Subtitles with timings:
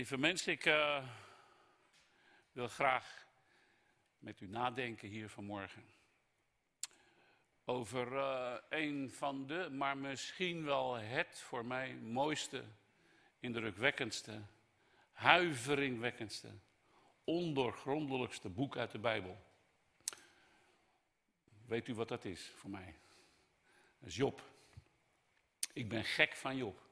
[0.00, 1.08] Lieve mensen, ik uh,
[2.52, 3.26] wil graag
[4.18, 5.84] met u nadenken hier vanmorgen.
[7.64, 12.64] Over uh, een van de, maar misschien wel het voor mij mooiste,
[13.40, 14.40] indrukwekkendste,
[15.12, 16.48] huiveringwekkendste,
[17.24, 19.42] ondoorgrondelijkste boek uit de Bijbel.
[21.66, 22.94] Weet u wat dat is voor mij?
[23.98, 24.42] Dat is Job.
[25.72, 26.89] Ik ben gek van Job.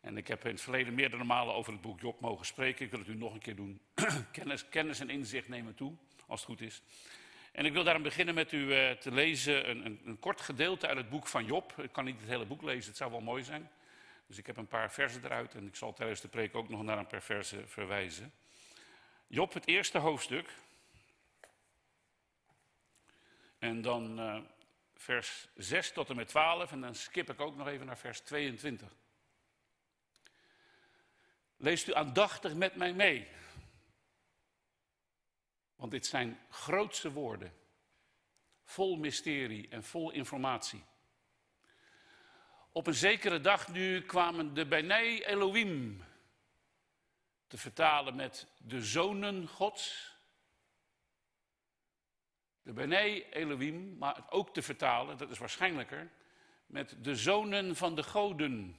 [0.00, 2.84] En ik heb in het verleden meerdere malen over het boek Job mogen spreken.
[2.84, 3.80] Ik wil het u nog een keer doen.
[4.32, 5.94] kennis, kennis en inzicht nemen toe,
[6.26, 6.82] als het goed is.
[7.52, 10.86] En ik wil daarom beginnen met u uh, te lezen een, een, een, kort gedeelte
[10.86, 11.74] uit het boek van Job.
[11.78, 13.70] Ik kan niet het hele boek lezen, het zou wel mooi zijn.
[14.26, 16.82] Dus ik heb een paar versen eruit en ik zal tijdens de preek ook nog
[16.82, 18.32] naar een paar versen verwijzen.
[19.26, 20.54] Job, het eerste hoofdstuk.
[23.58, 24.40] En dan uh,
[24.94, 28.20] vers 6 tot en met 12 en dan skip ik ook nog even naar vers
[28.20, 28.88] 22.
[31.58, 33.28] Leest u aandachtig met mij mee.
[35.74, 37.52] Want dit zijn grootse woorden,
[38.64, 40.84] vol mysterie en vol informatie.
[42.72, 46.04] Op een zekere dag nu kwamen de Benei Elohim
[47.46, 50.16] te vertalen met de zonen Gods.
[52.62, 56.10] De Benei Elohim, maar ook te vertalen, dat is waarschijnlijker,
[56.66, 58.76] met de zonen van de goden.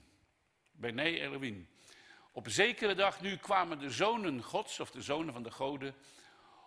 [0.71, 1.69] Benei Elohim.
[2.31, 5.95] Op zekere dag nu kwamen de zonen Gods, of de zonen van de goden,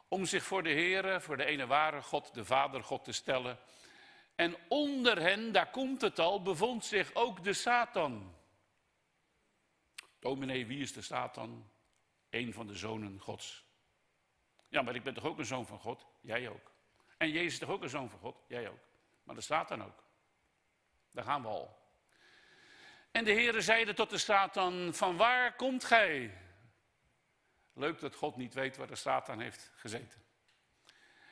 [0.09, 3.59] om zich voor de Heere, voor de ene ware God, de Vader God te stellen.
[4.35, 8.35] En onder hen, daar komt het al, bevond zich ook de Satan.
[10.19, 11.71] Dominee, wie is de Satan?
[12.31, 13.65] Een van de zonen Gods.
[14.69, 16.07] Ja, maar ik ben toch ook een zoon van God?
[16.21, 16.73] Jij ook.
[17.17, 18.43] En Jezus is toch ook een zoon van God?
[18.47, 18.81] Jij ook.
[19.23, 20.05] Maar de Satan ook.
[21.11, 21.82] Daar gaan we al.
[23.13, 26.39] En de Heere zeide tot de Satan, van waar komt gij?
[27.75, 30.23] Leuk dat God niet weet waar de Satan heeft gezeten.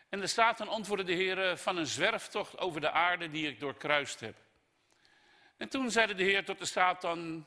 [0.09, 4.21] En de Satan antwoordde de Heere van een zwerftocht over de aarde die ik doorkruist
[4.21, 4.37] heb.
[5.57, 7.47] En toen zeide de Heer tot de Satan,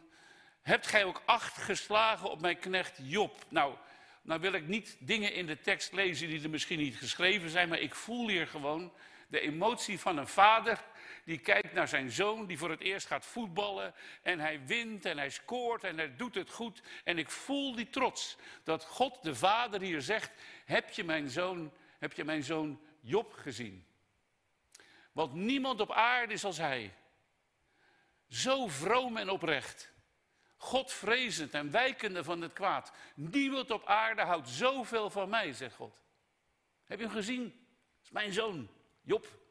[0.62, 3.46] hebt gij ook acht geslagen op mijn knecht Job?
[3.50, 3.76] Nou,
[4.22, 7.70] nou wil ik niet dingen in de tekst lezen die er misschien niet geschreven zijn,
[7.70, 8.94] maar ik voel hier gewoon
[9.28, 10.84] de emotie van een vader
[11.26, 13.94] die kijkt naar zijn zoon die voor het eerst gaat voetballen.
[14.22, 16.82] En hij wint en hij scoort en hij doet het goed.
[17.04, 20.32] En ik voel die trots dat God de Vader hier zegt,
[20.66, 23.86] heb je mijn zoon, heb je mijn zoon Job gezien?
[25.12, 26.94] Want niemand op aarde is als hij.
[28.30, 29.92] Zo vroom en oprecht.
[30.58, 32.92] Godvrezend en wijkende van het kwaad.
[33.16, 36.02] Niemand op aarde houdt zoveel van mij, zegt God.
[36.86, 37.44] Heb je hem gezien?
[37.44, 38.70] Dat is mijn zoon,
[39.02, 39.43] Job.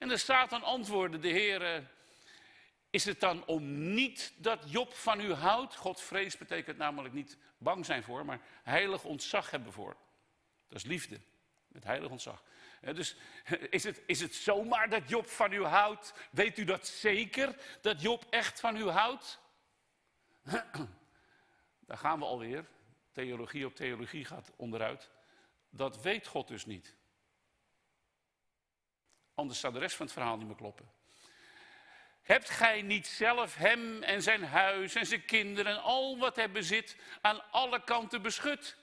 [0.00, 1.90] En er staat dan de Heer,
[2.90, 5.76] is het dan om niet dat Job van u houdt?
[5.76, 9.96] God vrees betekent namelijk niet bang zijn voor, maar heilig ontzag hebben voor.
[10.68, 11.20] Dat is liefde,
[11.68, 12.42] met heilig ontzag.
[12.80, 13.16] Dus
[13.70, 16.14] is het, is het zomaar dat Job van u houdt?
[16.30, 19.40] Weet u dat zeker, dat Job echt van u houdt?
[21.86, 22.66] Daar gaan we alweer.
[23.12, 25.10] Theologie op theologie gaat onderuit.
[25.70, 26.98] Dat weet God dus niet.
[29.40, 30.90] Anders zou de rest van het verhaal niet meer kloppen.
[32.22, 36.50] Hebt gij niet zelf hem en zijn huis en zijn kinderen en al wat hij
[36.50, 38.76] bezit aan alle kanten beschut?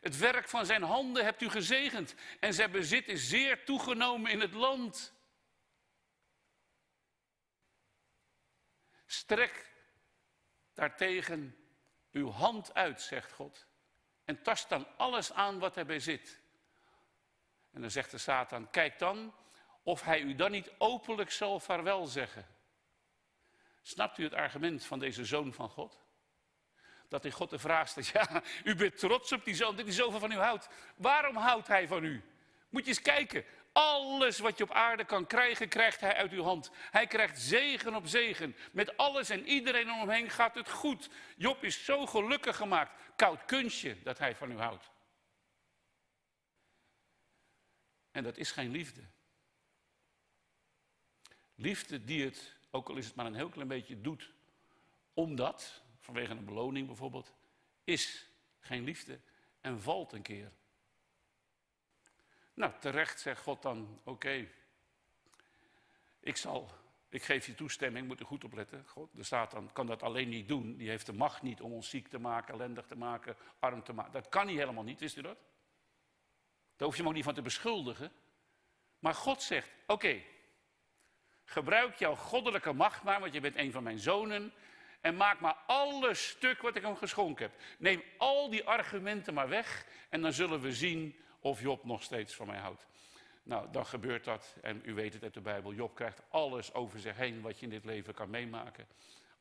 [0.00, 4.40] Het werk van zijn handen hebt u gezegend en zijn bezit is zeer toegenomen in
[4.40, 5.12] het land.
[9.06, 9.72] Strek
[10.74, 11.56] daartegen
[12.12, 13.66] uw hand uit, zegt God,
[14.24, 16.40] en tast dan alles aan wat hij bezit.
[17.70, 19.34] En dan zegt de Satan, kijk dan,
[19.82, 22.46] of hij u dan niet openlijk zal vaarwel zeggen.
[23.82, 25.98] Snapt u het argument van deze zoon van God?
[27.08, 29.94] Dat hij God de vraag stelt, ja, u bent trots op die zoon, dat hij
[29.94, 30.68] zoveel van u houdt.
[30.96, 32.22] Waarom houdt hij van u?
[32.68, 33.44] Moet je eens kijken.
[33.72, 36.70] Alles wat je op aarde kan krijgen, krijgt hij uit uw hand.
[36.90, 38.56] Hij krijgt zegen op zegen.
[38.72, 41.08] Met alles en iedereen om hem heen gaat het goed.
[41.36, 42.92] Job is zo gelukkig gemaakt.
[43.16, 44.90] Koud kunstje dat hij van u houdt.
[48.10, 49.00] En dat is geen liefde.
[51.60, 54.32] Liefde die het, ook al is het maar een heel klein beetje, doet
[55.14, 57.32] omdat, vanwege een beloning bijvoorbeeld,
[57.84, 58.26] is
[58.60, 59.20] geen liefde
[59.60, 60.52] en valt een keer.
[62.54, 64.48] Nou, terecht zegt God dan, oké,
[66.20, 66.70] ik zal,
[67.08, 68.84] ik geef je toestemming, moet er goed op letten.
[68.86, 70.76] God, de Satan kan dat alleen niet doen.
[70.76, 73.92] Die heeft de macht niet om ons ziek te maken, ellendig te maken, arm te
[73.92, 74.12] maken.
[74.12, 75.38] Dat kan hij helemaal niet, wist u dat?
[76.76, 78.12] Daar hoef je hem ook niet van te beschuldigen.
[78.98, 80.22] Maar God zegt, oké,
[81.50, 84.52] Gebruik jouw goddelijke macht maar, want je bent een van mijn zonen.
[85.00, 87.60] en maak maar alles stuk wat ik hem geschonken heb.
[87.78, 92.34] Neem al die argumenten maar weg en dan zullen we zien of Job nog steeds
[92.34, 92.86] van mij houdt.
[93.42, 95.72] Nou, dan gebeurt dat en u weet het uit de Bijbel.
[95.72, 98.86] Job krijgt alles over zich heen wat je in dit leven kan meemaken.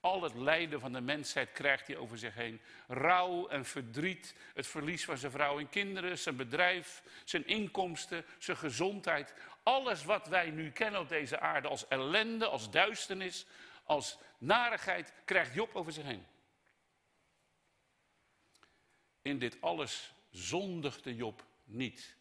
[0.01, 2.61] Al het lijden van de mensheid krijgt hij over zich heen.
[2.87, 8.57] Rouw en verdriet, het verlies van zijn vrouw en kinderen, zijn bedrijf, zijn inkomsten, zijn
[8.57, 9.33] gezondheid.
[9.63, 13.45] Alles wat wij nu kennen op deze aarde als ellende, als duisternis,
[13.83, 16.25] als narigheid, krijgt Job over zich heen.
[19.21, 22.17] In dit alles zondigde Job niet.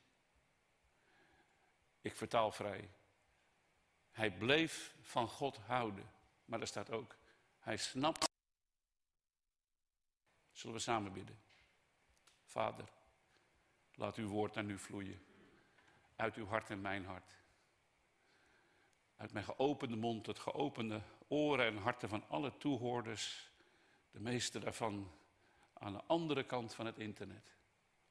[2.00, 2.90] Ik vertaal vrij.
[4.10, 6.10] Hij bleef van God houden.
[6.44, 7.16] Maar er staat ook,
[7.58, 8.30] hij snapt.
[10.52, 11.38] Zullen we samen bidden?
[12.44, 12.88] Vader,
[13.94, 15.27] laat uw woord naar nu vloeien.
[16.18, 17.32] Uit uw hart en mijn hart.
[19.16, 23.50] Uit mijn geopende mond, het geopende oren en harten van alle toehoorders.
[24.10, 25.12] De meeste daarvan
[25.72, 27.56] aan de andere kant van het internet.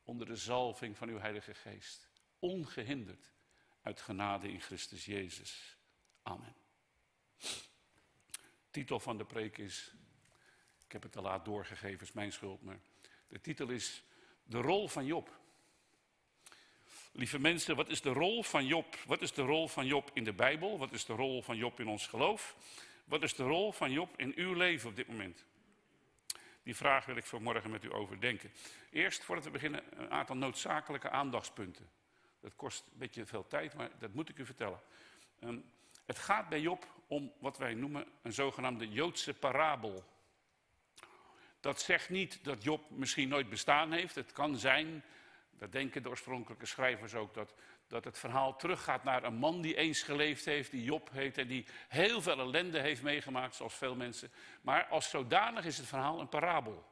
[0.03, 2.09] Onder de zalving van uw Heilige Geest.
[2.39, 3.33] Ongehinderd
[3.81, 5.77] uit genade in Christus Jezus.
[6.23, 6.55] Amen
[8.77, 9.93] titel van de preek is,
[10.85, 12.79] ik heb het te laat doorgegeven, is mijn schuld, maar
[13.27, 14.03] de titel is
[14.43, 15.39] De rol van Job.
[17.17, 18.95] Lieve mensen, wat is de rol van Job?
[19.05, 20.77] Wat is de rol van Job in de Bijbel?
[20.77, 22.55] Wat is de rol van Job in ons geloof?
[23.05, 25.45] Wat is de rol van Job in uw leven op dit moment?
[26.63, 28.51] Die vraag wil ik vanmorgen met u overdenken.
[28.91, 31.89] Eerst, voordat we beginnen, een aantal noodzakelijke aandachtspunten.
[32.39, 34.79] Dat kost een beetje veel tijd, maar dat moet ik u vertellen.
[35.43, 35.71] Um,
[36.05, 40.03] het gaat bij Job om wat wij noemen een zogenaamde Joodse parabel.
[41.59, 44.15] Dat zegt niet dat Job misschien nooit bestaan heeft.
[44.15, 45.03] Het kan zijn,
[45.57, 47.53] dat denken de oorspronkelijke schrijvers ook, dat,
[47.87, 51.47] dat het verhaal teruggaat naar een man die eens geleefd heeft, die Job heet en
[51.47, 54.31] die heel veel ellende heeft meegemaakt, zoals veel mensen.
[54.61, 56.85] Maar als zodanig is het verhaal een parabel.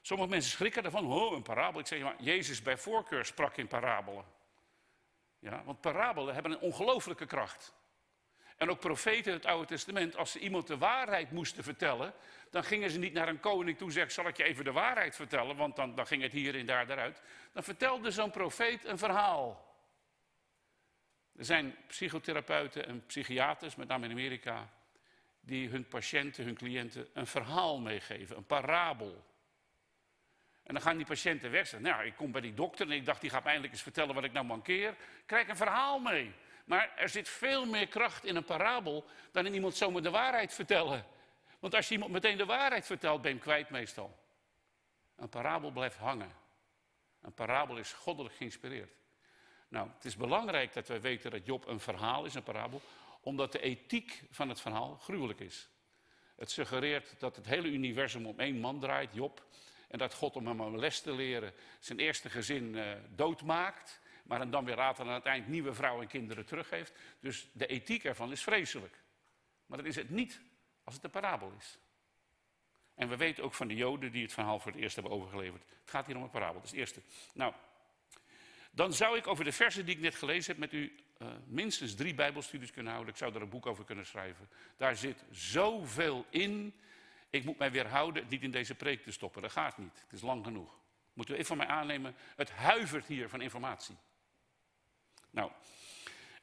[0.00, 1.80] Sommige mensen schrikken ervan, oh, een parabel.
[1.80, 4.24] Ik zeg, maar Jezus bij voorkeur sprak in parabelen.
[5.38, 7.74] Ja, want parabelen hebben een ongelooflijke kracht.
[8.60, 12.12] En ook profeten in het Oude Testament, als ze iemand de waarheid moesten vertellen,
[12.50, 14.72] dan gingen ze niet naar een koning toe en zeggen, zal ik je even de
[14.72, 17.22] waarheid vertellen, want dan, dan ging het hier en daar eruit.
[17.52, 19.74] Dan vertelde zo'n profeet een verhaal.
[21.36, 24.70] Er zijn psychotherapeuten en psychiaters, met name in Amerika,
[25.40, 29.24] die hun patiënten, hun cliënten een verhaal meegeven, een parabel.
[30.62, 31.66] En dan gaan die patiënten weg.
[31.66, 33.82] Zeggen, nou, ik kom bij die dokter en ik dacht, die gaat me eindelijk eens
[33.82, 34.94] vertellen wat ik nou mankeer.
[35.26, 36.34] Krijg een verhaal mee.
[36.70, 40.54] Maar er zit veel meer kracht in een parabel dan in iemand zomaar de waarheid
[40.54, 41.04] vertellen.
[41.58, 44.18] Want als je iemand meteen de waarheid vertelt, ben je hem kwijt meestal.
[45.16, 46.32] Een parabel blijft hangen.
[47.20, 48.92] Een parabel is goddelijk geïnspireerd.
[49.68, 52.82] Nou, het is belangrijk dat wij weten dat Job een verhaal is, een parabel,
[53.20, 55.68] omdat de ethiek van het verhaal gruwelijk is.
[56.36, 59.44] Het suggereert dat het hele universum om één man draait, Job,
[59.88, 63.99] en dat God om hem een les te leren zijn eerste gezin uh, doodmaakt.
[64.30, 66.92] Maar dan weer later aan het eind nieuwe vrouwen en kinderen teruggeeft.
[67.20, 69.02] Dus de ethiek ervan is vreselijk.
[69.66, 70.40] Maar dat is het niet
[70.84, 71.78] als het een parabel is.
[72.94, 75.62] En we weten ook van de Joden die het verhaal voor het eerst hebben overgeleverd.
[75.80, 77.00] Het gaat hier om een parabel, dat is het eerste.
[77.34, 77.54] Nou,
[78.70, 81.94] dan zou ik over de versen die ik net gelezen heb met u uh, minstens
[81.94, 83.12] drie Bijbelstudies kunnen houden.
[83.12, 84.48] Ik zou er een boek over kunnen schrijven.
[84.76, 86.80] Daar zit zoveel in.
[87.30, 89.42] Ik moet mij weerhouden het niet in deze preek te stoppen.
[89.42, 90.00] Dat gaat niet.
[90.02, 90.78] Het is lang genoeg.
[91.12, 92.14] Moet u even van mij aannemen.
[92.36, 93.96] Het huivert hier van informatie.
[95.30, 95.50] Nou,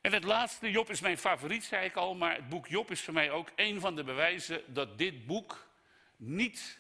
[0.02, 2.16] en het laatste, Job is mijn favoriet, zei ik al.
[2.16, 5.68] Maar het boek Job is voor mij ook een van de bewijzen dat dit boek
[6.16, 6.80] niet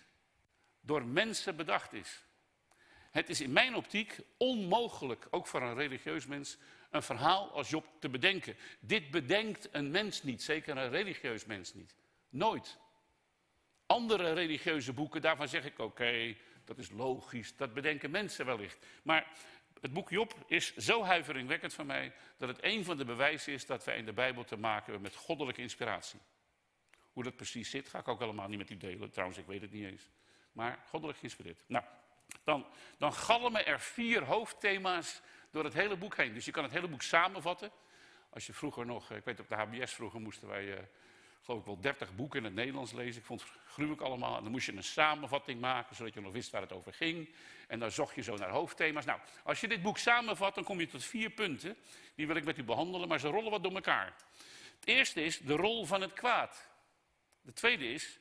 [0.81, 2.23] door mensen bedacht is.
[3.11, 6.57] Het is in mijn optiek onmogelijk, ook voor een religieus mens,
[6.89, 8.57] een verhaal als Job te bedenken.
[8.79, 11.95] Dit bedenkt een mens niet, zeker een religieus mens niet.
[12.29, 12.77] Nooit.
[13.85, 16.35] Andere religieuze boeken, daarvan zeg ik oké,
[16.65, 18.85] dat is logisch, dat bedenken mensen wellicht.
[19.03, 19.27] Maar
[19.81, 23.65] het boek Job is zo huiveringwekkend voor mij dat het een van de bewijzen is
[23.65, 26.19] dat wij in de Bijbel te maken hebben met goddelijke inspiratie.
[27.13, 29.11] Hoe dat precies zit, ga ik ook helemaal niet met u delen.
[29.11, 30.09] Trouwens, ik weet het niet eens.
[30.51, 31.63] Maar goddelijk geïnspireerd.
[31.67, 31.83] Nou,
[32.43, 32.65] dan,
[32.97, 36.33] dan galmen er vier hoofdthema's door het hele boek heen.
[36.33, 37.71] Dus je kan het hele boek samenvatten.
[38.29, 40.79] Als je vroeger nog, ik weet op de HBS vroeger moesten wij uh,
[41.47, 43.21] geloof ik wel 30 boeken in het Nederlands lezen.
[43.21, 44.37] Ik vond het gruwelijk allemaal.
[44.37, 47.29] En dan moest je een samenvatting maken, zodat je nog wist waar het over ging.
[47.67, 49.05] En dan zocht je zo naar hoofdthema's.
[49.05, 51.77] Nou, als je dit boek samenvat, dan kom je tot vier punten.
[52.15, 54.15] Die wil ik met u behandelen, maar ze rollen wat door elkaar.
[54.79, 56.69] Het eerste is de rol van het kwaad.
[57.41, 58.19] De tweede is,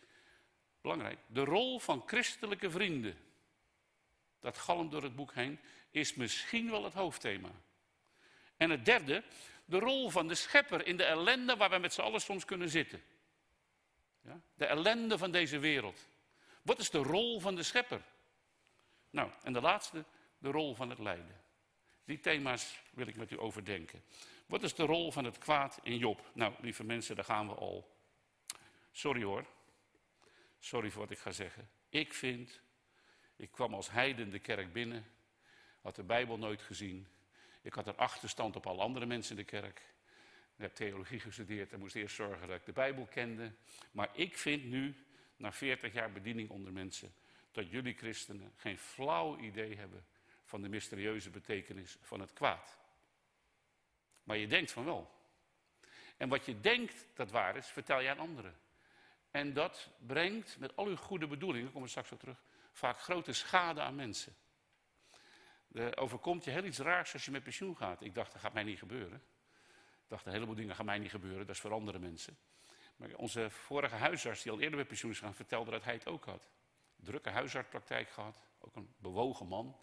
[0.80, 3.18] belangrijk, de rol van christelijke vrienden.
[4.40, 7.50] Dat galmt door het boek heen, is misschien wel het hoofdthema.
[8.56, 9.22] En het derde,
[9.64, 12.68] de rol van de schepper in de ellende waar we met z'n allen soms kunnen
[12.68, 13.02] zitten.
[14.26, 14.40] Ja?
[14.54, 16.08] De ellende van deze wereld.
[16.62, 18.02] Wat is de rol van de schepper?
[19.10, 20.04] Nou, en de laatste,
[20.38, 21.40] de rol van het lijden.
[22.04, 24.02] Die thema's wil ik met u overdenken.
[24.46, 26.30] Wat is de rol van het kwaad in Job?
[26.32, 27.94] Nou, lieve mensen, daar gaan we al.
[28.92, 29.46] Sorry hoor.
[30.58, 31.68] Sorry voor wat ik ga zeggen.
[31.88, 32.60] Ik vind,
[33.36, 35.06] ik kwam als heiden de kerk binnen,
[35.80, 37.08] had de Bijbel nooit gezien.
[37.62, 39.82] Ik had een achterstand op alle andere mensen in de kerk.
[40.56, 43.52] Ik heb theologie gestudeerd en moest eerst zorgen dat ik de Bijbel kende.
[43.90, 44.94] Maar ik vind nu,
[45.36, 47.14] na 40 jaar bediening onder mensen,
[47.52, 50.06] dat jullie christenen geen flauw idee hebben
[50.44, 52.78] van de mysterieuze betekenis van het kwaad.
[54.22, 55.14] Maar je denkt van wel.
[56.16, 58.54] En wat je denkt dat waar is, vertel je aan anderen.
[59.30, 63.32] En dat brengt met al uw goede bedoelingen, kom er straks op terug, vaak grote
[63.32, 64.36] schade aan mensen.
[65.72, 68.02] Er overkomt je heel iets raars als je met pensioen gaat.
[68.02, 69.22] Ik dacht, dat gaat mij niet gebeuren.
[70.08, 72.36] Dacht, een heleboel dingen gaan mij niet gebeuren, dat is voor andere mensen.
[72.96, 76.06] Maar onze vorige huisarts, die al eerder met pensioen is gaan, vertelde dat hij het
[76.06, 76.48] ook had.
[76.96, 79.76] Drukke huisartspraktijk gehad, ook een bewogen man.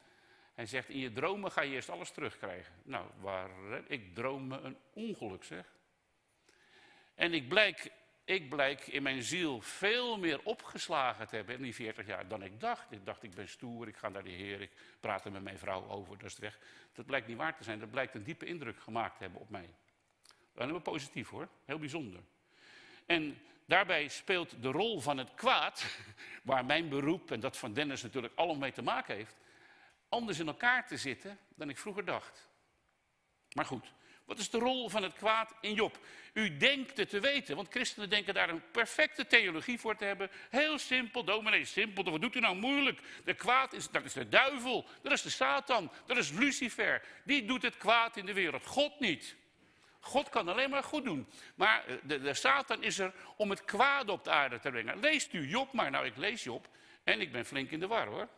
[0.53, 2.73] Hij zegt, in je dromen ga je eerst alles terugkrijgen.
[2.83, 3.49] Nou, waar,
[3.87, 5.73] ik droom me een ongeluk, zeg.
[7.15, 7.91] En ik blijk,
[8.23, 12.43] ik blijk in mijn ziel veel meer opgeslagen te hebben in die 40 jaar dan
[12.43, 12.91] ik dacht.
[12.91, 15.57] Ik dacht, ik ben stoer, ik ga naar de Heer, ik praat er met mijn
[15.57, 16.59] vrouw over, dat is weg.
[16.93, 19.49] Dat blijkt niet waar te zijn, dat blijkt een diepe indruk gemaakt te hebben op
[19.49, 19.69] mij.
[20.53, 22.21] Helemaal positief hoor, heel bijzonder.
[23.05, 25.85] En daarbij speelt de rol van het kwaad,
[26.43, 29.35] waar mijn beroep en dat van Dennis natuurlijk allemaal mee te maken heeft,
[30.09, 32.49] anders in elkaar te zitten dan ik vroeger dacht.
[33.53, 33.93] Maar goed,
[34.25, 35.99] wat is de rol van het kwaad in Job?
[36.33, 40.29] U denkt het te weten, want christenen denken daar een perfecte theologie voor te hebben.
[40.49, 42.99] Heel simpel, dominee, simpel, wat doet u nou moeilijk?
[43.23, 47.01] De kwaad is, dat is de duivel, dat is de Satan, dat is Lucifer.
[47.23, 49.35] Die doet het kwaad in de wereld, God niet.
[50.03, 51.27] God kan alleen maar goed doen.
[51.55, 54.99] Maar eh, de, de Satan is er om het kwaad op de aarde te brengen.
[54.99, 55.91] Leest u Job maar.
[55.91, 56.67] Nou, ik lees Job
[57.03, 58.29] en ik ben flink in de war hoor.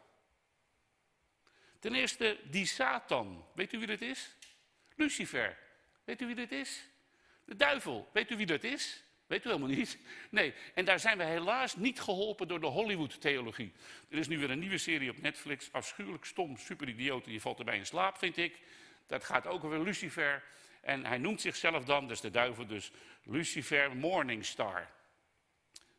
[1.79, 3.45] Ten eerste, die Satan.
[3.53, 4.35] Weet u wie dat is?
[4.95, 5.57] Lucifer.
[6.03, 6.89] Weet u wie dat is?
[7.45, 8.09] De duivel.
[8.13, 9.03] Weet u wie dat is?
[9.27, 9.97] Weet u helemaal niet?
[10.29, 13.73] Nee, en daar zijn we helaas niet geholpen door de Hollywood-theologie.
[14.09, 17.59] Er is nu weer een nieuwe serie op Netflix, afschuwelijk stom, super idioot, je valt
[17.59, 18.61] erbij in slaap, vind ik.
[19.07, 20.43] Dat gaat ook over Lucifer.
[20.85, 22.91] En hij noemt zichzelf dan, dus de duivel dus,
[23.23, 24.87] Lucifer Morningstar.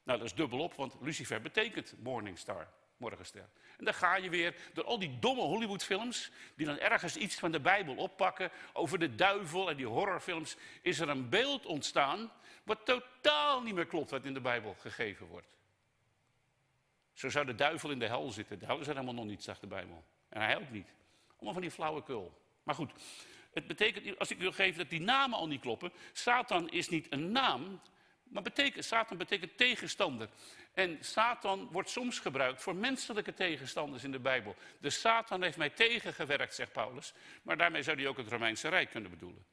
[0.03, 3.49] Nou, dat is dubbelop, want Lucifer betekent Morningstar, morgenster.
[3.77, 7.53] En dan ga je weer door al die domme Hollywoodfilms, die dan ergens iets van
[7.53, 12.85] de Bijbel oppakken, over de duivel en die horrorfilms, is er een beeld ontstaan wat
[12.85, 15.49] totaal niet meer klopt wat in de Bijbel gegeven wordt.
[17.13, 18.59] Zo zou de duivel in de hel zitten.
[18.59, 20.05] De hel is er helemaal nog niet, zegt de Bijbel.
[20.29, 20.89] En hij ook niet.
[21.35, 22.43] Allemaal van die flauwekul.
[22.63, 22.93] Maar goed,
[23.57, 25.93] het betekent, als ik wil geven dat die namen al niet kloppen.
[26.13, 27.81] Satan is niet een naam,
[28.23, 30.29] maar betekent, Satan betekent tegenstander.
[30.75, 34.57] En Satan wordt soms gebruikt voor menselijke tegenstanders in de Bijbel.
[34.81, 37.13] De Satan heeft mij tegengewerkt, zegt Paulus.
[37.43, 39.47] Maar daarmee zou hij ook het Romeinse Rijk kunnen bedoelen.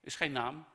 [0.00, 0.66] Is geen naam,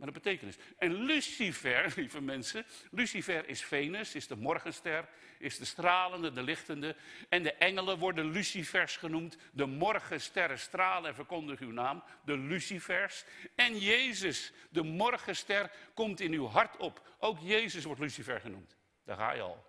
[0.00, 0.56] maar een betekenis.
[0.78, 6.96] En Lucifer, lieve mensen, Lucifer is Venus, is de morgenster, is de stralende, de lichtende.
[7.28, 9.36] En de engelen worden Lucifers genoemd.
[9.52, 13.24] De morgensterren stralen en verkondigen uw naam, de Lucifers.
[13.54, 17.14] En Jezus, de morgenster, komt in uw hart op.
[17.18, 18.76] Ook Jezus wordt Lucifer genoemd.
[19.04, 19.64] Daar ga je al.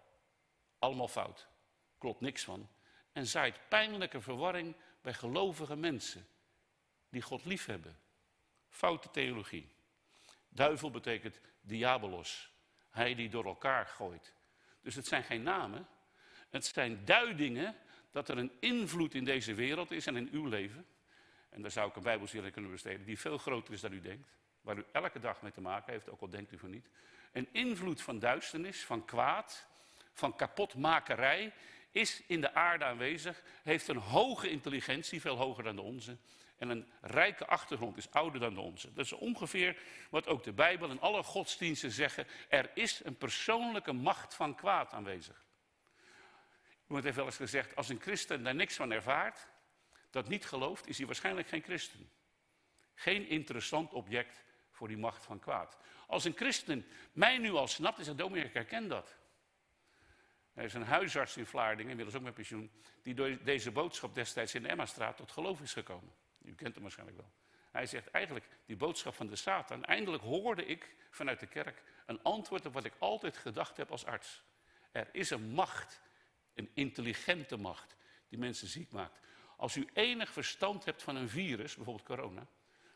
[0.80, 1.48] Allemaal fout.
[1.98, 2.70] Klopt niks van.
[3.12, 6.28] En zaait pijnlijke verwarring bij gelovige mensen
[7.10, 8.00] die God liefhebben.
[8.70, 9.80] Foute theologie.
[10.54, 12.52] Duivel betekent diabolos.
[12.90, 14.34] Hij die door elkaar gooit.
[14.82, 15.88] Dus het zijn geen namen.
[16.50, 17.76] Het zijn duidingen
[18.12, 20.86] dat er een invloed in deze wereld is en in uw leven.
[21.50, 24.30] En daar zou ik een bijbelserie kunnen besteden die veel groter is dan u denkt.
[24.62, 26.90] Waar u elke dag mee te maken heeft, ook al denkt u van niet.
[27.32, 29.68] Een invloed van duisternis, van kwaad,
[30.14, 31.54] van kapotmakerij
[31.92, 33.42] is in de aarde aanwezig.
[33.64, 36.18] Heeft een hoge intelligentie, veel hoger dan de onze
[36.62, 38.94] en een rijke achtergrond is ouder dan de onze.
[38.94, 39.78] Dat is ongeveer
[40.10, 42.28] wat ook de Bijbel en alle godsdiensten zeggen.
[42.50, 45.46] Er is een persoonlijke macht van kwaad aanwezig.
[46.84, 49.48] Iemand heeft wel eens gezegd, als een christen daar niks van ervaart,
[50.10, 52.10] dat niet gelooft, is hij waarschijnlijk geen christen.
[52.94, 55.78] Geen interessant object voor die macht van kwaad.
[56.08, 59.16] Als een christen mij nu al snapt is zegt, dominee, ik herken dat.
[60.54, 64.56] Er is een huisarts in Vlaardingen, inmiddels ook met pensioen, die door deze boodschap destijds
[64.56, 66.14] in de Emma-straat tot geloof is gekomen.
[66.44, 67.32] U kent hem waarschijnlijk wel.
[67.72, 72.24] Hij zegt eigenlijk, die boodschap van de Satan, eindelijk hoorde ik vanuit de kerk een
[72.24, 74.44] antwoord op wat ik altijd gedacht heb als arts.
[74.92, 76.02] Er is een macht,
[76.54, 77.96] een intelligente macht,
[78.30, 79.20] die mensen ziek maakt.
[79.58, 82.48] Als u enig verstand hebt van een virus, bijvoorbeeld corona,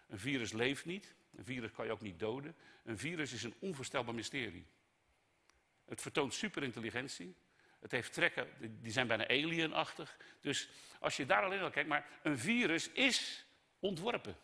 [0.07, 3.55] een virus leeft niet, een virus kan je ook niet doden, een virus is een
[3.59, 4.65] onvoorstelbaar mysterie.
[5.85, 7.35] Het vertoont superintelligentie.
[7.85, 8.47] Het heeft trekken,
[8.81, 10.17] die zijn bijna alienachtig.
[10.41, 13.45] Dus als je daar alleen al kijkt, maar een virus is
[13.79, 14.37] ontworpen.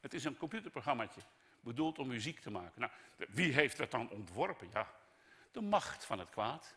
[0.00, 1.20] Het is een computerprogrammaatje,
[1.60, 2.80] bedoeld om muziek te maken.
[2.80, 2.92] Nou,
[3.28, 4.68] wie heeft dat dan ontworpen?
[4.72, 4.94] Ja,
[5.52, 6.76] de macht van het kwaad.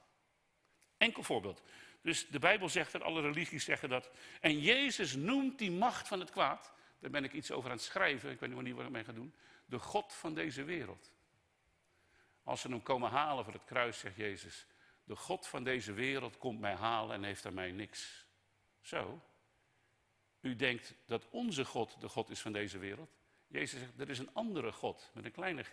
[0.97, 1.61] Enkel voorbeeld.
[2.01, 4.11] Dus de Bijbel zegt dat, alle religies zeggen dat.
[4.41, 7.85] En Jezus noemt die macht van het kwaad, daar ben ik iets over aan het
[7.85, 9.35] schrijven, ik weet niet wanneer wat ik mee ga doen,
[9.65, 11.11] de God van deze wereld.
[12.43, 14.65] Als ze hem komen halen voor het kruis, zegt Jezus,
[15.05, 18.25] de God van deze wereld komt mij halen en heeft aan mij niks.
[18.81, 19.21] Zo.
[20.41, 23.09] U denkt dat onze God de God is van deze wereld.
[23.47, 25.71] Jezus zegt, er is een andere God met een kleine g.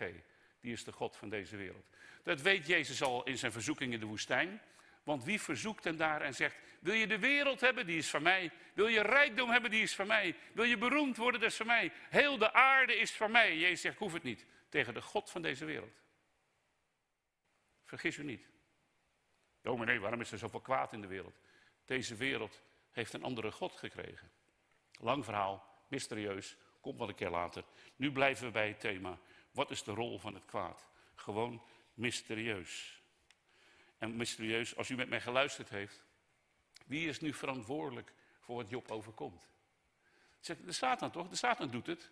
[0.59, 1.85] Die is de God van deze wereld.
[2.23, 4.61] Dat weet Jezus al in zijn verzoeking in de woestijn.
[5.03, 8.21] Want wie verzoekt hem daar en zegt: Wil je de wereld hebben, die is van
[8.21, 8.51] mij.
[8.73, 10.35] Wil je rijkdom hebben, die is van mij.
[10.53, 11.91] Wil je beroemd worden, dat is van mij.
[12.09, 13.57] Heel de aarde is van mij.
[13.57, 14.45] Jezus zegt: Ik hoef het niet.
[14.69, 16.01] Tegen de God van deze wereld.
[17.83, 18.52] Vergis u niet.
[19.63, 21.39] Dominee, waarom is er zoveel kwaad in de wereld?
[21.85, 24.31] Deze wereld heeft een andere God gekregen.
[24.99, 27.63] Lang verhaal, mysterieus, komt wel een keer later.
[27.95, 29.17] Nu blijven we bij het thema.
[29.51, 30.87] Wat is de rol van het kwaad?
[31.15, 33.01] Gewoon mysterieus.
[33.97, 36.03] En mysterieus, als u met mij geluisterd heeft,
[36.85, 39.47] wie is nu verantwoordelijk voor wat Job overkomt?
[40.39, 41.29] Zegt de Satan toch?
[41.29, 42.03] De Satan doet het.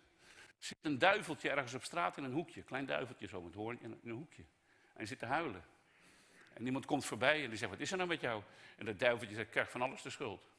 [0.58, 3.80] Er zit een duiveltje ergens op straat in een hoekje, klein duiveltje zo met hoorn
[3.80, 4.42] in een hoekje.
[4.42, 5.64] En hij zit te huilen.
[6.54, 8.42] En iemand komt voorbij en die zegt, wat is er nou met jou?
[8.76, 10.50] En dat duiveltje zegt, krijg van alles de schuld.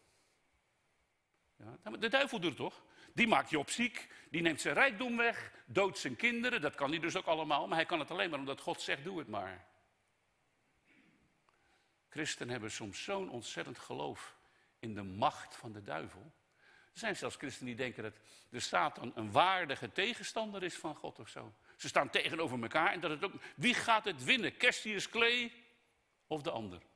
[1.57, 2.83] Ja, de duivel doet het toch?
[3.13, 6.61] Die maakt je op ziek, die neemt zijn rijkdom weg, doodt zijn kinderen.
[6.61, 9.03] Dat kan hij dus ook allemaal, maar hij kan het alleen maar omdat God zegt,
[9.03, 9.65] doe het maar.
[12.09, 14.35] Christen hebben soms zo'n ontzettend geloof
[14.79, 16.31] in de macht van de duivel.
[16.93, 18.19] Er zijn zelfs christenen die denken dat
[18.49, 21.53] de Satan een waardige tegenstander is van God of zo.
[21.77, 23.33] Ze staan tegenover elkaar en dat het ook.
[23.55, 24.57] Wie gaat het winnen?
[24.57, 25.51] Cassius Clay
[26.33, 26.79] of de ander?
[26.79, 26.89] Dat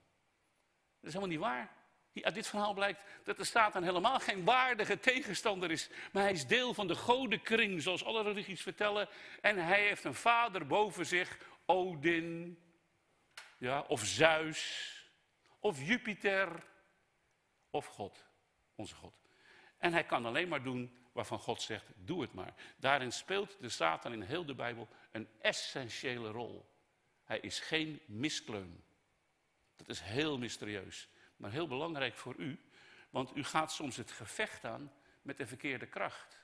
[1.01, 1.75] is helemaal niet waar.
[2.24, 5.90] Uit dit verhaal blijkt dat de Satan helemaal geen waardige tegenstander is.
[6.12, 9.09] Maar hij is deel van de godenkring, zoals alle religies vertellen.
[9.42, 12.59] En hij heeft een vader boven zich, Odin,
[13.57, 14.94] ja, of Zeus,
[15.59, 16.64] of Jupiter,
[17.70, 18.25] of God,
[18.75, 19.14] onze God.
[19.77, 22.53] En hij kan alleen maar doen waarvan God zegt, doe het maar.
[22.77, 26.75] Daarin speelt de Satan in heel de Bijbel een essentiële rol.
[27.24, 28.83] Hij is geen miskleun.
[29.77, 32.59] Dat is heel mysterieus, maar heel belangrijk voor u,
[33.09, 36.37] want u gaat soms het gevecht aan met de verkeerde kracht.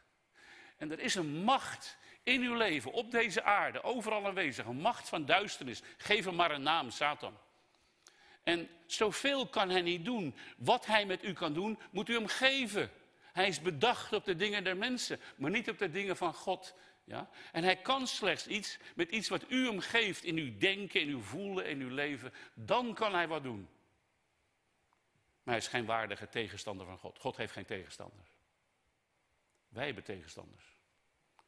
[0.77, 5.09] En er is een macht in uw leven, op deze aarde, overal aanwezig, een macht
[5.09, 5.81] van duisternis.
[5.97, 7.37] Geef hem maar een naam, Satan.
[8.43, 10.35] En zoveel kan hij niet doen.
[10.57, 12.91] Wat hij met u kan doen, moet u hem geven.
[13.33, 16.75] Hij is bedacht op de dingen der mensen, maar niet op de dingen van God.
[17.03, 17.29] Ja?
[17.51, 21.09] En hij kan slechts iets met iets wat u hem geeft in uw denken, in
[21.09, 22.33] uw voelen, in uw leven.
[22.53, 23.69] Dan kan hij wat doen.
[25.43, 27.19] Maar hij is geen waardige tegenstander van God.
[27.19, 28.25] God heeft geen tegenstander.
[29.67, 30.77] Wij hebben tegenstanders.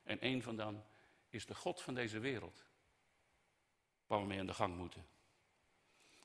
[0.04, 0.84] En een van dan
[1.30, 2.66] is de God van deze wereld.
[4.08, 5.06] Waar we mee aan de gang moeten.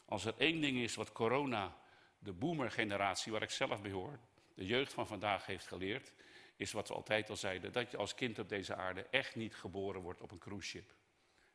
[0.05, 1.77] Als er één ding is wat corona,
[2.19, 4.19] de boomer-generatie waar ik zelf bij hoor,
[4.55, 6.13] de jeugd van vandaag heeft geleerd,
[6.61, 9.55] is wat we altijd al zeiden: dat je als kind op deze aarde echt niet
[9.55, 10.95] geboren wordt op een cruise ship.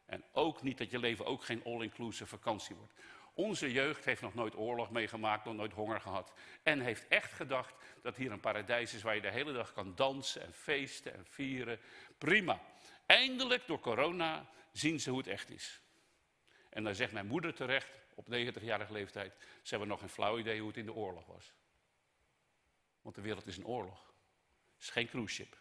[0.05, 2.93] En ook niet dat je leven ook geen all-inclusive vakantie wordt.
[3.33, 6.33] Onze jeugd heeft nog nooit oorlog meegemaakt, nog nooit honger gehad.
[6.63, 9.95] En heeft echt gedacht dat hier een paradijs is waar je de hele dag kan
[9.95, 11.79] dansen en feesten en vieren.
[12.17, 12.61] Prima.
[13.05, 15.81] Eindelijk door corona zien ze hoe het echt is.
[16.69, 20.59] En dan zegt mijn moeder terecht, op 90-jarige leeftijd, ze hebben nog geen flauw idee
[20.59, 21.53] hoe het in de oorlog was.
[23.01, 24.14] Want de wereld is een oorlog.
[24.79, 25.57] Is geen cruise ship.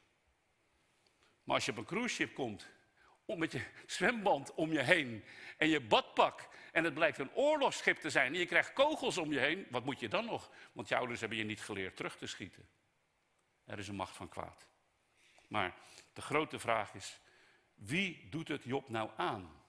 [1.44, 2.66] Maar als je op een cruise ship komt,
[3.27, 5.24] met je zwemband om je heen
[5.59, 9.33] en je badpak en het blijkt een oorlogsschip te zijn en je krijgt kogels om
[9.33, 10.50] je heen, wat moet je dan nog?
[10.72, 12.68] Want je ouders hebben je niet geleerd terug te schieten.
[13.64, 14.68] Er is een macht van kwaad.
[15.48, 15.74] Maar
[16.12, 17.20] de grote vraag is,
[17.74, 19.62] wie doet het Job nou aan?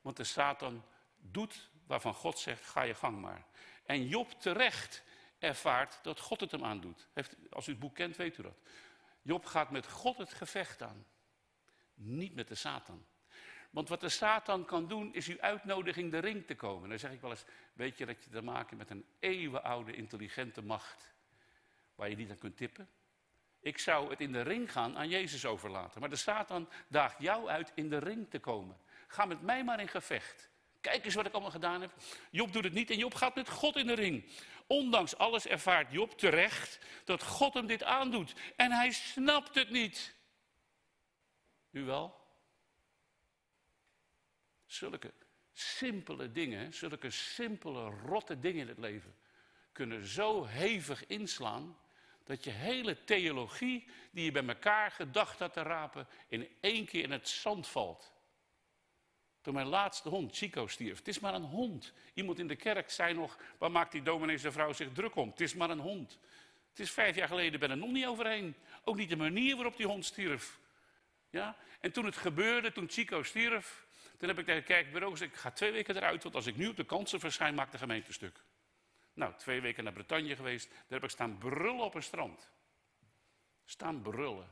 [0.00, 0.84] Want de Satan
[1.16, 3.44] doet waarvan God zegt, ga je gang maar.
[3.84, 5.02] En Job terecht
[5.38, 7.08] ervaart dat God het hem aandoet.
[7.12, 8.58] Heeft, als u het boek kent, weet u dat.
[9.22, 11.06] Job gaat met God het gevecht aan.
[11.94, 13.06] Niet met de Satan.
[13.70, 16.88] Want wat de Satan kan doen, is uw uitnodiging de ring te komen.
[16.88, 20.62] Dan zeg ik wel eens, weet je dat je te maken met een eeuwenoude intelligente
[20.62, 21.14] macht.
[21.94, 22.88] Waar je niet aan kunt tippen.
[23.60, 26.00] Ik zou het in de ring gaan aan Jezus overlaten.
[26.00, 28.76] Maar de Satan daagt jou uit in de ring te komen.
[29.06, 30.50] Ga met mij maar in gevecht.
[30.80, 31.92] Kijk eens wat ik allemaal gedaan heb.
[32.30, 34.24] Job doet het niet en Job gaat met God in de ring.
[34.66, 38.34] Ondanks alles ervaart Job terecht dat God hem dit aandoet.
[38.56, 40.14] En hij snapt het niet.
[41.70, 42.16] U wel?
[44.66, 45.12] Zulke,
[45.52, 49.14] simpele dingen, zulke simpele, rotte dingen in het leven,
[49.72, 51.78] kunnen zo hevig inslaan
[52.24, 57.02] dat je hele theologie die je bij elkaar gedacht had te rapen, in één keer
[57.02, 58.12] in het zand valt.
[59.40, 60.98] Toen mijn laatste hond, Chico, stierf.
[60.98, 61.92] Het is maar een hond.
[62.14, 65.28] Iemand in de kerk zei nog, waar maakt die dominee vrouw zich druk om?
[65.28, 66.18] Het is maar een hond.
[66.70, 68.54] Het is vijf jaar geleden, ben er nog niet overheen.
[68.84, 70.58] Ook niet de manier waarop die hond stierf.
[71.30, 71.56] Ja?
[71.80, 73.86] En toen het gebeurde, toen Chico stierf,
[74.18, 76.68] toen heb ik tegen het gezegd, ik ga twee weken eruit, want als ik nu
[76.68, 78.42] op de kansen verschijn, maakt de gemeente stuk.
[79.12, 82.50] Nou, twee weken naar Bretagne geweest, daar heb ik staan brullen op een strand.
[83.64, 84.48] Staan brullen.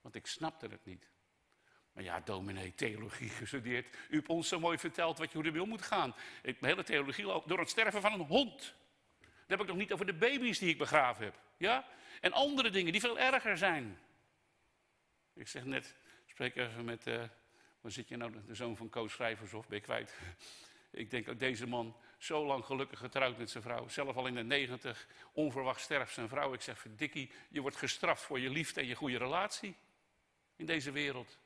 [0.00, 1.10] Want ik snapte het niet.
[1.96, 3.86] Maar ja, dominee, theologie gestudeerd.
[4.08, 6.14] U hebt ons zo mooi verteld wat je, hoe om moet gaan.
[6.42, 8.74] Ik, hele theologie loopt door het sterven van een hond.
[9.20, 11.34] Dan heb ik nog niet over de baby's die ik begraven heb.
[11.56, 11.88] Ja?
[12.20, 13.98] En andere dingen die veel erger zijn.
[15.34, 15.94] Ik zeg net,
[16.26, 17.22] spreek even met, uh,
[17.80, 20.14] waar zit je nou, de zoon van Koos Schrijvers of ben je kwijt?
[20.90, 23.88] Ik denk ook deze man, zo lang gelukkig getrouwd met zijn vrouw.
[23.88, 26.52] Zelf al in de negentig, onverwacht sterft zijn vrouw.
[26.52, 29.76] Ik zeg, verdikkie, je wordt gestraft voor je liefde en je goede relatie.
[30.56, 31.38] In deze wereld.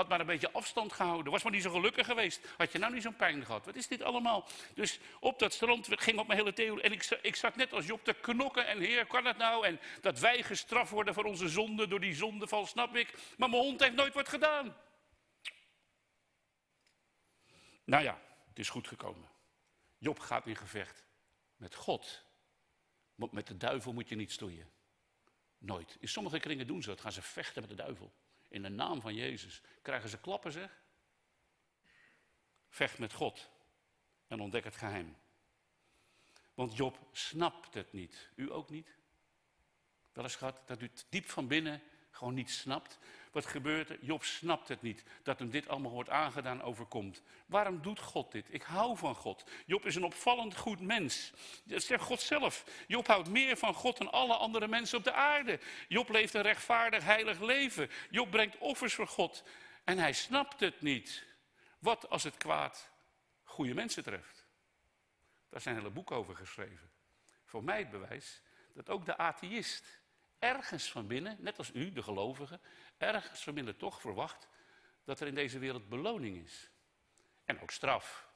[0.00, 1.32] Had maar een beetje afstand gehouden.
[1.32, 2.48] Was maar niet zo gelukkig geweest.
[2.56, 3.64] Had je nou niet zo'n pijn gehad.
[3.64, 4.48] Wat is dit allemaal?
[4.74, 6.82] Dus op dat strand ging op mijn hele theorie.
[6.82, 8.66] En ik, ik zat net als Job te knokken.
[8.66, 9.66] En heer, kan het nou?
[9.66, 11.88] En dat wij gestraft worden voor onze zonde.
[11.88, 13.14] Door die zondeval, snap ik.
[13.36, 14.76] Maar mijn hond heeft nooit wat gedaan.
[17.84, 19.28] Nou ja, het is goed gekomen.
[19.98, 21.04] Job gaat in gevecht
[21.56, 22.24] met God.
[23.14, 24.70] Met de duivel moet je niet stoeien.
[25.58, 25.96] Nooit.
[25.98, 27.00] In sommige kringen doen ze dat.
[27.00, 28.12] Gaan ze vechten met de duivel.
[28.50, 29.62] In de naam van Jezus.
[29.82, 30.82] Krijgen ze klappen, zeg?
[32.68, 33.50] Vecht met God.
[34.26, 35.16] En ontdek het geheim.
[36.54, 38.30] Want Job snapt het niet.
[38.34, 38.96] U ook niet?
[40.12, 42.98] Wel eens gehad dat u diep van binnen gewoon niet snapt.
[43.32, 43.98] Wat gebeurt er?
[44.00, 45.04] Job snapt het niet.
[45.22, 47.22] Dat hem dit allemaal wordt aangedaan overkomt.
[47.46, 48.46] Waarom doet God dit?
[48.50, 49.44] Ik hou van God.
[49.66, 51.32] Job is een opvallend goed mens.
[51.64, 52.64] Dat zegt God zelf.
[52.86, 55.60] Job houdt meer van God dan alle andere mensen op de aarde.
[55.88, 57.90] Job leeft een rechtvaardig, heilig leven.
[58.10, 59.42] Job brengt offers voor God.
[59.84, 61.26] En hij snapt het niet.
[61.78, 62.90] Wat als het kwaad
[63.42, 64.46] goede mensen treft?
[65.48, 66.90] Daar zijn hele boeken over geschreven.
[67.44, 68.42] Voor mij het bewijs
[68.74, 69.99] dat ook de atheïst
[70.40, 72.60] ergens van binnen, net als u, de gelovigen,
[72.98, 74.48] ergens van binnen toch verwacht
[75.04, 76.70] dat er in deze wereld beloning is.
[77.44, 78.28] En ook straf.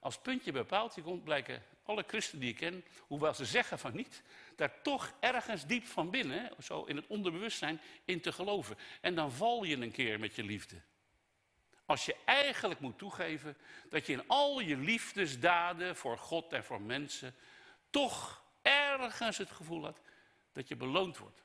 [0.00, 3.94] Als puntje bij paaltje komt, blijken alle christenen die ik ken, hoewel ze zeggen van
[3.94, 4.22] niet,
[4.56, 8.76] daar toch ergens diep van binnen, zo in het onderbewustzijn, in te geloven.
[9.00, 10.80] En dan val je een keer met je liefde.
[11.86, 13.56] Als je eigenlijk moet toegeven
[13.88, 17.34] dat je in al je liefdesdaden voor God en voor mensen
[17.90, 20.00] toch ergens het gevoel had
[20.52, 21.42] dat je beloond wordt.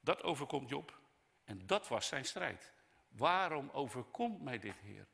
[0.00, 1.00] Dat overkomt Job.
[1.44, 2.72] En dat was zijn strijd.
[3.08, 5.06] Waarom overkomt mij dit, Heer?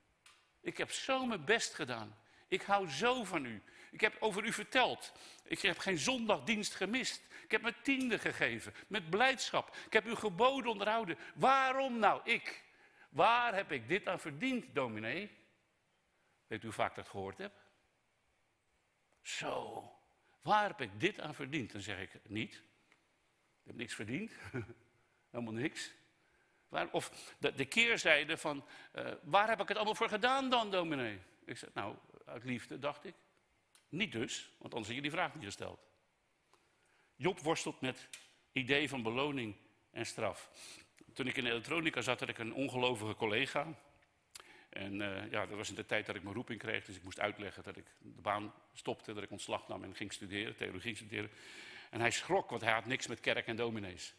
[0.61, 2.19] Ik heb zo mijn best gedaan.
[2.49, 3.63] Ik hou zo van u.
[3.91, 5.13] Ik heb over u verteld.
[5.45, 7.27] Ik heb geen zondagdienst gemist.
[7.45, 8.75] Ik heb mijn tiende gegeven.
[8.87, 9.77] Met blijdschap.
[9.87, 11.19] Ik heb uw geboden onderhouden.
[11.35, 12.65] Waarom nou ik?
[13.09, 15.31] Waar heb ik dit aan verdiend, dominee?
[16.47, 17.53] Weet u hoe vaak dat gehoord heb?
[19.23, 19.98] Zo.
[20.43, 21.73] Waar heb ik dit aan verdiend?
[21.73, 22.55] Dan zeg ik niet.
[23.63, 24.33] Ik heb niks verdiend.
[25.31, 25.95] Helemaal niks.
[26.69, 30.71] Waar, of de, de keerzijde van, uh, waar heb ik het allemaal voor gedaan dan,
[30.71, 31.19] dominee?
[31.45, 33.15] Ik zeg, nou, uit liefde, dacht ik.
[33.89, 35.81] Niet dus, want anders had je die vraag niet gesteld.
[37.17, 38.09] Job worstelt met
[38.53, 39.57] idee van beloning
[39.91, 40.51] en straf.
[41.15, 43.75] Toen ik in elektronica zat, had ik een ongelovige collega.
[44.69, 47.03] En uh, ja, dat was in de tijd dat ik mijn roeping kreeg, dus ik
[47.03, 50.97] moest uitleggen dat ik de baan stopte, dat ik ontslag nam en ging studeren, theologie
[50.97, 51.31] studeren.
[51.91, 54.15] En hij schrok, want hij had niks met kerk en dominees.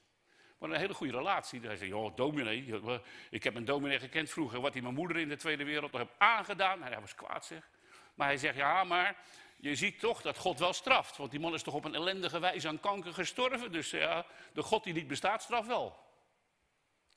[0.57, 1.62] Maar een hele goede relatie.
[1.62, 2.81] Hij zei, joh, dominee,
[3.29, 6.01] ik heb een dominee gekend vroeger, wat hij mijn moeder in de Tweede Wereld nog
[6.01, 6.83] heeft aangedaan.
[6.83, 7.69] Hij was kwaad zeg.
[8.13, 9.17] Maar hij zegt, ja, maar
[9.57, 11.17] je ziet toch dat God wel straft.
[11.17, 13.71] Want die man is toch op een ellendige wijze aan kanker gestorven.
[13.71, 15.99] Dus ja, de God die niet bestaat, straft wel.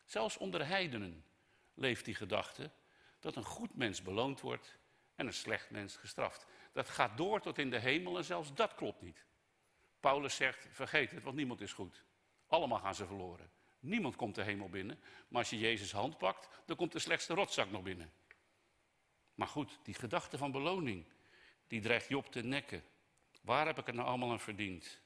[0.05, 1.25] Zelfs onder heidenen
[1.75, 2.71] leeft die gedachte
[3.23, 4.79] dat een goed mens beloond wordt
[5.15, 6.47] en een slecht mens gestraft.
[6.73, 9.25] Dat gaat door tot in de hemel en zelfs dat klopt niet.
[10.01, 12.05] Paulus zegt, vergeet het, want niemand is goed.
[12.47, 13.51] Allemaal gaan ze verloren.
[13.81, 15.01] Niemand komt de hemel binnen.
[15.29, 18.13] Maar als je Jezus hand pakt, dan komt de slechtste rotzak nog binnen.
[19.35, 21.05] Maar goed, die gedachte van beloning,
[21.67, 22.85] die dreigt Job te nekken.
[23.43, 25.01] Waar heb ik het nou allemaal aan verdiend?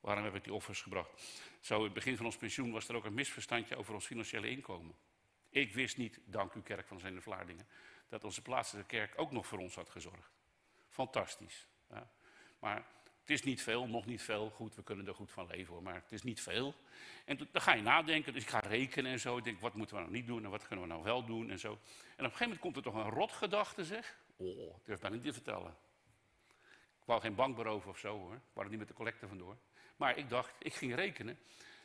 [0.00, 1.22] Waarom heb ik die offers gebracht?
[1.60, 4.50] Zo, in het begin van ons pensioen was er ook een misverstandje over ons financiële
[4.50, 4.94] inkomen.
[5.54, 7.66] Ik wist niet, dank u kerk van zijn Vlaardingen,
[8.08, 10.30] dat onze plaatselijke kerk ook nog voor ons had gezorgd.
[10.88, 11.66] Fantastisch.
[11.90, 12.10] Ja.
[12.58, 12.86] Maar
[13.20, 14.50] het is niet veel, nog niet veel.
[14.50, 16.74] Goed, we kunnen er goed van leven hoor, maar het is niet veel.
[17.24, 19.36] En dan ga je nadenken, dus ik ga rekenen en zo.
[19.36, 21.50] Ik denk, wat moeten we nou niet doen en wat kunnen we nou wel doen
[21.50, 21.70] en zo.
[21.70, 21.80] En op
[22.16, 24.18] een gegeven moment komt er toch een rotgedachte, zeg.
[24.36, 25.76] Oh, durf bijna niet te vertellen.
[27.00, 28.34] Ik wou geen bank of zo hoor.
[28.34, 29.56] Ik wou niet met de collecte vandoor.
[29.96, 31.38] Maar ik dacht, ik ging rekenen.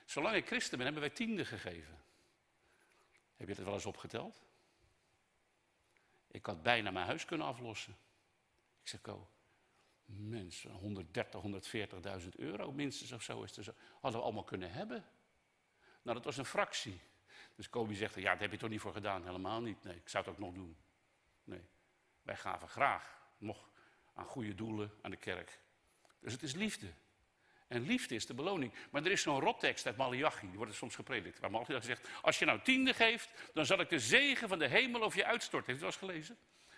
[0.05, 2.07] Zolang ik christen ben, hebben wij tiende gegeven.
[3.39, 4.41] Heb je het wel eens opgeteld?
[6.27, 7.97] Ik had bijna mijn huis kunnen aflossen.
[8.81, 9.27] Ik zeg, oh,
[10.05, 11.41] mensen, 130,
[12.21, 13.73] 140.000 euro minstens of zo is er zo.
[13.99, 15.05] Hadden we allemaal kunnen hebben.
[16.01, 17.01] Nou, dat was een fractie.
[17.55, 19.25] Dus Kobi zegt, ja, dat heb je toch niet voor gedaan?
[19.25, 19.83] Helemaal niet.
[19.83, 20.77] Nee, ik zou het ook nog doen.
[21.43, 21.65] Nee,
[22.21, 23.69] wij gaven graag nog
[24.13, 25.59] aan goede doelen aan de kerk.
[26.19, 26.93] Dus het is liefde.
[27.69, 28.73] En liefde is de beloning.
[28.89, 31.39] Maar er is zo'n rottekst uit Malachi, die wordt soms gepredikt.
[31.39, 34.67] Waar Malachi zegt, als je nou tiende geeft, dan zal ik de zegen van de
[34.67, 35.71] hemel over je uitstorten.
[35.71, 36.37] Heeft u dat eens gelezen?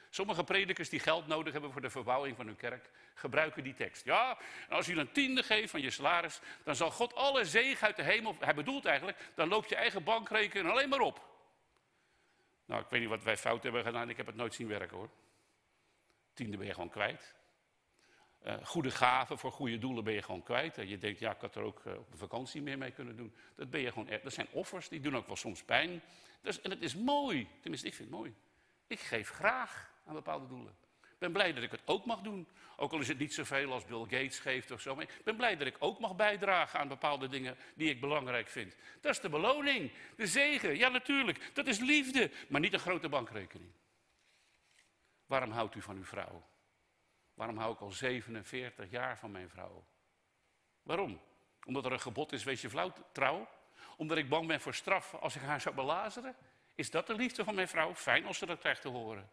[0.09, 4.05] Sommige predikers die geld nodig hebben voor de verbouwing van hun kerk, gebruiken die tekst.
[4.05, 4.37] Ja,
[4.69, 7.95] en als je een tiende geeft van je salaris, dan zal God alle zegen uit
[7.95, 8.35] de hemel.
[8.39, 11.29] Hij bedoelt eigenlijk, dan loopt je eigen bankrekening alleen maar op.
[12.65, 14.97] Nou, ik weet niet wat wij fout hebben gedaan, ik heb het nooit zien werken
[14.97, 15.09] hoor.
[16.33, 17.35] Tiende ben je gewoon kwijt.
[18.47, 20.77] Uh, goede gaven voor goede doelen ben je gewoon kwijt.
[20.77, 23.15] En je denkt, ja, ik had er ook uh, op de vakantie meer mee kunnen
[23.15, 23.33] doen.
[23.55, 24.07] Dat ben je gewoon.
[24.23, 26.01] Dat zijn offers, die doen ook wel soms pijn.
[26.41, 27.47] Dus, en het is mooi.
[27.61, 28.33] Tenminste, ik vind het mooi.
[28.87, 30.75] Ik geef graag aan bepaalde doelen.
[31.01, 32.47] Ik ben blij dat ik het ook mag doen.
[32.75, 34.99] Ook al is het niet zoveel als Bill Gates geeft of zo.
[34.99, 38.75] Ik ben blij dat ik ook mag bijdragen aan bepaalde dingen die ik belangrijk vind.
[39.01, 40.77] Dat is de beloning, de zegen.
[40.77, 41.49] Ja, natuurlijk.
[41.53, 43.71] Dat is liefde, maar niet een grote bankrekening.
[45.25, 46.43] Waarom houdt u van uw vrouw?
[47.33, 49.85] Waarom hou ik al 47 jaar van mijn vrouw?
[50.83, 51.21] Waarom?
[51.65, 53.47] Omdat er een gebod is, wees je vrouw trouw?
[53.97, 56.35] Omdat ik bang ben voor straf als ik haar zou belazeren?
[56.75, 57.95] Is dat de liefde van mijn vrouw?
[57.95, 59.29] Fijn als ze dat krijgt te horen.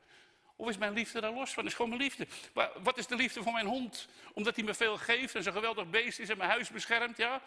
[0.57, 1.67] Of is mijn liefde daar los van?
[1.67, 2.27] is gewoon mijn liefde.
[2.55, 4.09] Maar wat is de liefde van mijn hond?
[4.33, 7.43] Omdat hij me veel geeft en zo'n geweldig beest is en mijn huis beschermt, ja?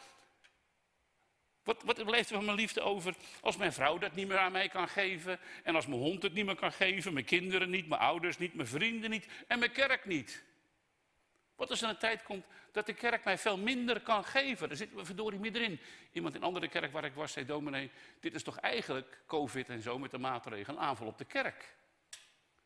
[1.63, 4.52] Wat, wat blijft er van mijn liefde over als mijn vrouw dat niet meer aan
[4.52, 5.39] mij kan geven?
[5.63, 8.54] En als mijn hond het niet meer kan geven, mijn kinderen niet, mijn ouders niet,
[8.54, 10.43] mijn vrienden niet en mijn kerk niet?
[11.56, 14.67] Wat als er een tijd komt dat de kerk mij veel minder kan geven?
[14.67, 15.80] Daar zitten we verdorie middenin.
[16.12, 19.69] Iemand in een andere kerk waar ik was zei, dominee, dit is toch eigenlijk covid
[19.69, 21.76] en zo met de maatregelen een aanval op de kerk?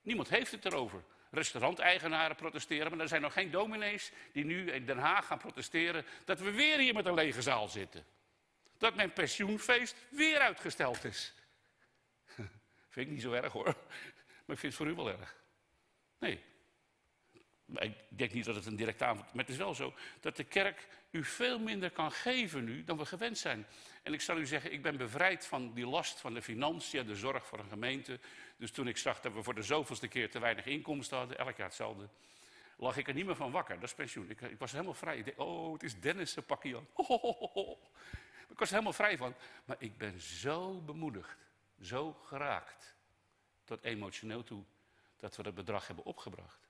[0.01, 1.03] Niemand heeft het erover.
[1.31, 6.05] Restauranteigenaren protesteren, maar er zijn nog geen dominees die nu in Den Haag gaan protesteren
[6.25, 8.05] dat we weer hier met een lege zaal zitten.
[8.77, 11.33] Dat mijn pensioenfeest weer uitgesteld is.
[12.89, 13.75] vind ik niet zo erg hoor,
[14.45, 15.35] maar ik vind het voor u wel erg.
[16.19, 16.43] Nee,
[17.65, 20.35] ik denk niet dat het een direct aanval is, maar het is wel zo dat
[20.35, 23.67] de kerk u veel minder kan geven nu dan we gewend zijn.
[24.03, 27.15] En ik zal u zeggen, ik ben bevrijd van die last van de financiën, de
[27.15, 28.19] zorg voor een gemeente.
[28.57, 31.57] Dus toen ik zag dat we voor de zoveelste keer te weinig inkomsten hadden, elk
[31.57, 32.09] jaar hetzelfde,
[32.75, 33.75] lag ik er niet meer van wakker.
[33.75, 34.29] Dat is pensioen.
[34.29, 35.17] Ik, ik was helemaal vrij.
[35.17, 36.81] Ik dacht, oh, het is Dennis, zijn pakje.
[38.49, 39.35] Ik was er helemaal vrij van.
[39.65, 41.37] Maar ik ben zo bemoedigd,
[41.81, 42.95] zo geraakt,
[43.63, 44.63] tot emotioneel toe,
[45.19, 46.67] dat we dat bedrag hebben opgebracht.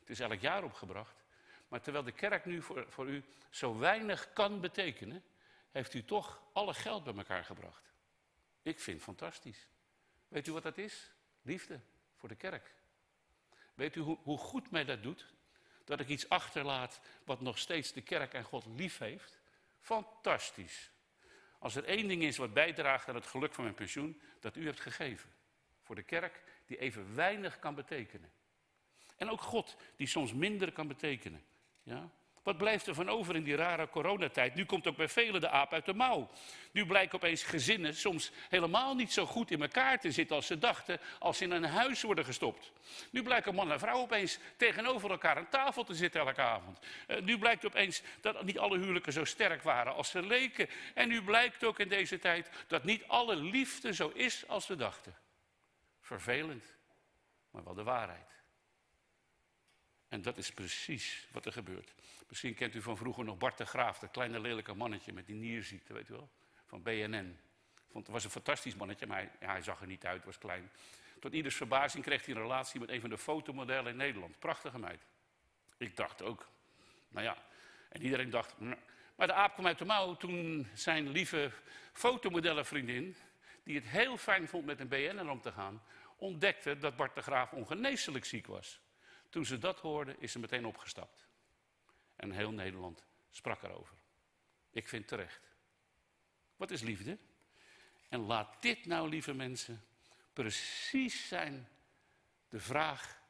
[0.00, 1.24] Het is elk jaar opgebracht.
[1.68, 5.24] Maar terwijl de kerk nu voor, voor u zo weinig kan betekenen,
[5.70, 7.92] heeft u toch alle geld bij elkaar gebracht.
[8.62, 9.66] Ik vind het fantastisch.
[10.28, 11.12] Weet u wat dat is?
[11.42, 11.80] Liefde
[12.16, 12.74] voor de kerk.
[13.74, 15.26] Weet u hoe, hoe goed mij dat doet?
[15.84, 19.38] Dat ik iets achterlaat wat nog steeds de kerk en God lief heeft?
[19.80, 20.90] Fantastisch.
[21.58, 24.66] Als er één ding is wat bijdraagt aan het geluk van mijn pensioen, dat u
[24.66, 25.32] hebt gegeven.
[25.82, 28.32] Voor de kerk die even weinig kan betekenen.
[29.16, 31.44] En ook God die soms minder kan betekenen.
[31.82, 32.10] Ja?
[32.44, 34.54] Wat blijft er van over in die rare coronatijd?
[34.54, 36.30] Nu komt ook bij velen de aap uit de mouw.
[36.72, 40.58] Nu blijken opeens gezinnen soms helemaal niet zo goed in elkaar te zitten als ze
[40.58, 42.72] dachten als ze in een huis worden gestopt.
[43.10, 46.78] Nu blijken man en vrouw opeens tegenover elkaar aan tafel te zitten elke avond.
[47.08, 50.68] Uh, nu blijkt opeens dat niet alle huwelijken zo sterk waren als ze leken.
[50.94, 54.76] En nu blijkt ook in deze tijd dat niet alle liefde zo is als we
[54.76, 55.14] dachten.
[56.00, 56.64] Vervelend,
[57.50, 58.32] maar wel de waarheid.
[60.08, 61.94] En dat is precies wat er gebeurt.
[62.28, 65.34] Misschien kent u van vroeger nog Bart de Graaf, dat kleine lelijke mannetje met die
[65.34, 66.30] nierziekte, weet u wel?
[66.66, 67.38] Van BNN.
[67.90, 70.38] Vond, het was een fantastisch mannetje, maar hij, ja, hij zag er niet uit, was
[70.38, 70.70] klein.
[71.20, 74.38] Tot ieders verbazing kreeg hij een relatie met een van de fotomodellen in Nederland.
[74.38, 75.06] Prachtige meid.
[75.76, 76.48] Ik dacht ook,
[77.08, 77.36] nou ja.
[77.88, 78.78] En iedereen dacht, nou.
[79.14, 81.50] maar de aap kwam uit de mouw toen zijn lieve
[81.92, 83.16] fotomodellenvriendin,
[83.62, 85.82] die het heel fijn vond met een BNN om te gaan,
[86.16, 88.80] ontdekte dat Bart de Graaf ongeneeslijk ziek was.
[89.30, 91.26] Toen ze dat hoorde, is ze meteen opgestapt.
[92.16, 93.96] En heel Nederland sprak erover.
[94.70, 95.52] Ik vind terecht.
[96.56, 97.18] Wat is liefde?
[98.08, 99.84] En laat dit nou, lieve mensen,
[100.32, 101.68] precies zijn
[102.48, 103.22] de vraag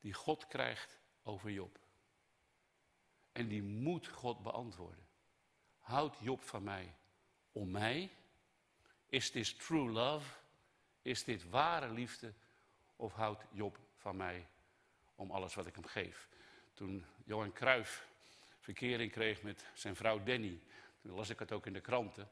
[0.00, 1.78] die God krijgt over Job.
[3.32, 5.06] En die moet God beantwoorden.
[5.78, 6.94] Houdt Job van mij
[7.52, 8.10] om mij?
[9.06, 10.34] Is dit true love?
[11.02, 12.34] Is dit ware liefde?
[12.96, 14.48] Of houdt Job van mij
[15.14, 16.28] om alles wat ik hem geef?
[16.74, 18.08] Toen Johan Cruijff
[18.62, 20.60] verkering kreeg met zijn vrouw Danny,
[21.00, 22.30] toen las ik het ook in de kranten.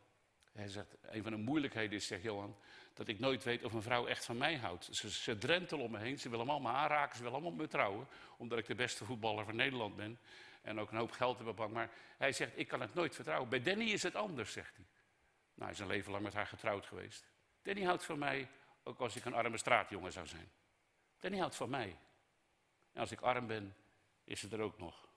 [0.52, 2.56] Hij zegt, een van de moeilijkheden is, zegt Johan,
[2.94, 4.88] dat ik nooit weet of een vrouw echt van mij houdt.
[4.90, 7.68] Ze, ze drentelen om me heen, ze willen me allemaal aanraken, ze willen allemaal me
[7.68, 10.18] trouwen, omdat ik de beste voetballer van Nederland ben
[10.62, 11.70] en ook een hoop geld heb op.
[11.70, 13.48] Maar hij zegt, ik kan het nooit vertrouwen.
[13.48, 14.86] Bij Danny is het anders, zegt hij.
[15.54, 17.28] Nou, hij is een leven lang met haar getrouwd geweest.
[17.62, 18.48] Danny houdt van mij,
[18.82, 20.50] ook als ik een arme straatjongen zou zijn.
[21.18, 21.96] Danny houdt van mij.
[22.92, 23.76] En als ik arm ben,
[24.24, 25.09] is het er ook nog.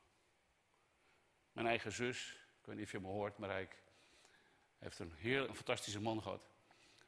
[1.54, 3.68] Mijn eigen zus, ik weet niet of je me hoort, maar hij
[4.80, 6.48] heeft een heel een fantastische man gehad.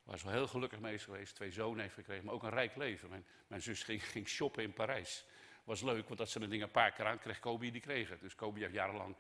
[0.03, 1.35] Waar ze heel gelukkig mee is geweest.
[1.35, 3.25] Twee zonen heeft gekregen, maar ook een rijk leven.
[3.47, 5.25] Mijn, zus ging, ging shoppen in Parijs
[5.65, 8.19] was leuk, want dat ze de dingen een paar keer aan kreeg, Kobe die kreeg.
[8.19, 9.15] Dus Kobe heeft jarenlang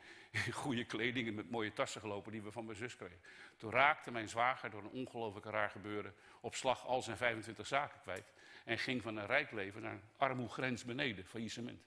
[0.45, 3.21] in goede kleding en met mooie tassen gelopen die we van mijn zus kregen.
[3.57, 8.01] Toen raakte mijn zwager door een ongelooflijk raar gebeuren op slag al zijn 25 zaken
[8.01, 8.33] kwijt.
[8.65, 11.81] En ging van een rijk leven naar een armoegrens beneden, faillissement.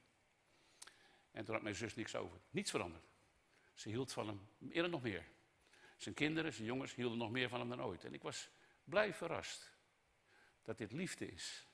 [1.31, 2.39] En toen had mijn zus niks over.
[2.51, 3.05] Niets veranderd.
[3.79, 5.25] Ze hield van hem eerder nog meer.
[5.97, 8.05] Zijn kinderen, zijn jongens hielden nog meer van hem dan ooit.
[8.05, 8.49] En ik was
[8.85, 9.73] blij verrast
[10.63, 11.67] dat dit liefde is.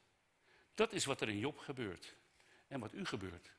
[0.74, 2.16] Dat is wat er in Job gebeurt
[2.68, 3.52] en wat u gebeurt.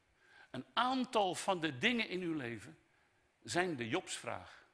[0.51, 2.77] Een aantal van de dingen in uw leven
[3.43, 4.67] zijn de Jobsvraag.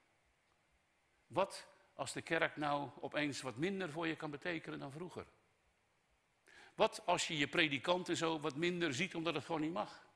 [1.28, 5.26] Wat als de kerk nou opeens wat minder voor je kan betekenen dan vroeger?
[6.76, 10.10] Wat als je je predikant en zo wat minder ziet omdat het gewoon niet mag?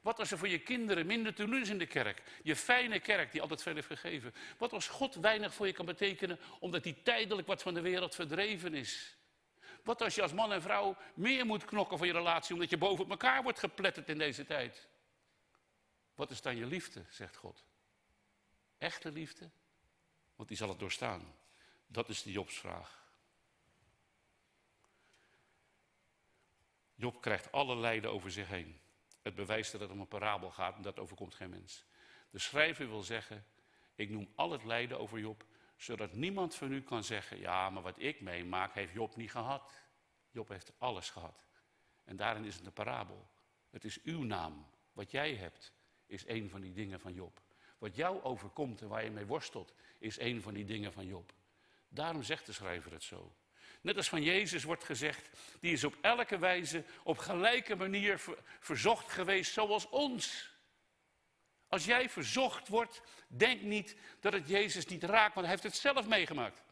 [0.00, 2.22] Wat als er voor je kinderen minder te in de kerk?
[2.42, 4.34] Je fijne kerk die altijd veel heeft gegeven.
[4.58, 8.14] Wat als God weinig voor je kan betekenen omdat hij tijdelijk wat van de wereld
[8.14, 9.16] verdreven is?
[9.82, 12.78] Wat als je als man en vrouw meer moet knokken voor je relatie, omdat je
[12.78, 14.88] boven op elkaar wordt gepletterd in deze tijd?
[16.14, 17.64] Wat is dan je liefde, zegt God?
[18.78, 19.50] Echte liefde?
[20.36, 21.34] Want die zal het doorstaan.
[21.86, 23.06] Dat is de Jobsvraag.
[26.94, 28.80] Job krijgt alle lijden over zich heen.
[29.22, 31.84] Het bewijst dat het om een parabel gaat en dat overkomt geen mens.
[32.30, 33.44] De schrijver wil zeggen,
[33.94, 35.44] ik noem al het lijden over Job,
[35.76, 39.86] zodat niemand van u kan zeggen, ja, maar wat ik meemaak heeft Job niet gehad.
[40.30, 41.46] Job heeft alles gehad.
[42.04, 43.28] En daarin is het een parabel.
[43.70, 44.66] Het is uw naam.
[44.92, 45.72] Wat jij hebt,
[46.06, 47.40] is een van die dingen van Job.
[47.78, 51.32] Wat jou overkomt en waar je mee worstelt, is een van die dingen van Job.
[51.88, 53.32] Daarom zegt de schrijver het zo.
[53.80, 58.20] Net als van Jezus wordt gezegd, die is op elke wijze, op gelijke manier
[58.60, 60.50] verzocht geweest zoals ons.
[61.68, 65.76] Als jij verzocht wordt, denk niet dat het Jezus niet raakt, want hij heeft het
[65.76, 66.62] zelf meegemaakt.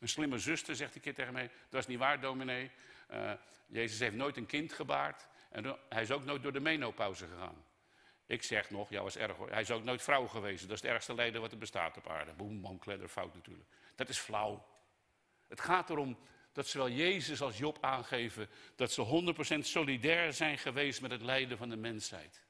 [0.00, 2.70] Een slimme zuster zegt een keer tegen mij, dat is niet waar dominee.
[3.10, 3.32] Uh,
[3.66, 7.64] Jezus heeft nooit een kind gebaard en hij is ook nooit door de menopauze gegaan.
[8.26, 10.62] Ik zeg nog, ja was erg hij is ook nooit vrouw geweest.
[10.62, 12.32] Dat is het ergste lijden wat er bestaat op aarde.
[12.32, 13.68] Boem, bam, kledder, fout natuurlijk.
[13.94, 14.66] Dat is flauw.
[15.48, 16.18] Het gaat erom
[16.56, 21.58] dat zowel Jezus als Job aangeven dat ze 100% solidair zijn geweest met het lijden
[21.58, 22.42] van de mensheid.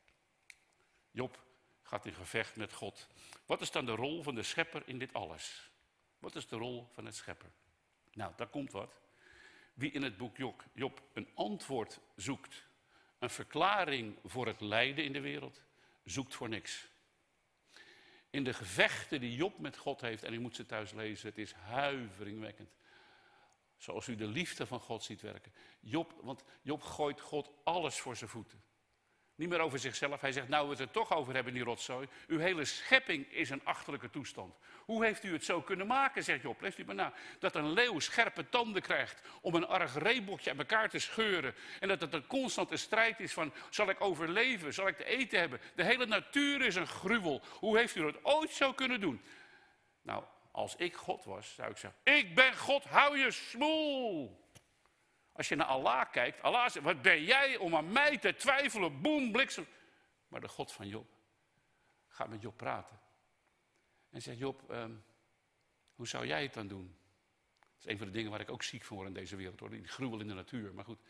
[1.11, 1.45] Job
[1.83, 3.09] gaat in gevecht met God.
[3.47, 5.71] Wat is dan de rol van de schepper in dit alles?
[6.19, 7.51] Wat is de rol van het schepper?
[8.12, 9.01] Nou, daar komt wat.
[9.75, 10.37] Wie in het boek
[10.73, 12.66] Job een antwoord zoekt,
[13.19, 15.62] een verklaring voor het lijden in de wereld,
[16.05, 16.88] zoekt voor niks.
[18.31, 21.38] In de gevechten die Job met God heeft, en u moet ze thuis lezen, het
[21.38, 22.71] is huiveringwekkend.
[23.77, 25.53] Zoals u de liefde van God ziet werken.
[25.81, 28.65] Job, want Job gooit God alles voor zijn voeten.
[29.37, 30.21] Niet meer over zichzelf.
[30.21, 32.09] Hij zegt, nou we het er toch over hebben, die rotzooi.
[32.27, 34.55] Uw hele schepping is een achterlijke toestand.
[34.85, 36.61] Hoe heeft u het zo kunnen maken, zegt Job.
[36.61, 37.12] Leest u maar na.
[37.39, 41.55] Dat een leeuw scherpe tanden krijgt om een arg reebokje aan elkaar te scheuren.
[41.81, 44.75] En dat het een constante strijd is van, zal ik overleven?
[44.75, 45.61] Zal ik te eten hebben?
[45.75, 47.43] De hele natuur is een gruwel.
[47.51, 49.21] Hoe heeft u dat ooit zo kunnen doen?
[50.03, 50.25] Nou,
[50.57, 54.45] als ik God was, zou ik zeggen, ik ben God, hou je smoel.
[55.33, 59.01] Als je naar Allah kijkt, Allah zegt, wat ben jij om aan mij te twijfelen?
[59.01, 59.66] Boem, bliksem.
[60.29, 61.09] Maar de God van Job
[62.09, 63.01] gaat met Job praten.
[64.11, 64.92] En zegt, Job, ehm,
[65.95, 66.97] hoe zou jij het dan doen?
[67.59, 69.61] Dat is een van de dingen waar ik ook ziek van word in deze wereld,
[69.61, 69.71] hoor.
[69.71, 70.75] Die gruwel in de natuur.
[70.75, 71.00] Maar goed,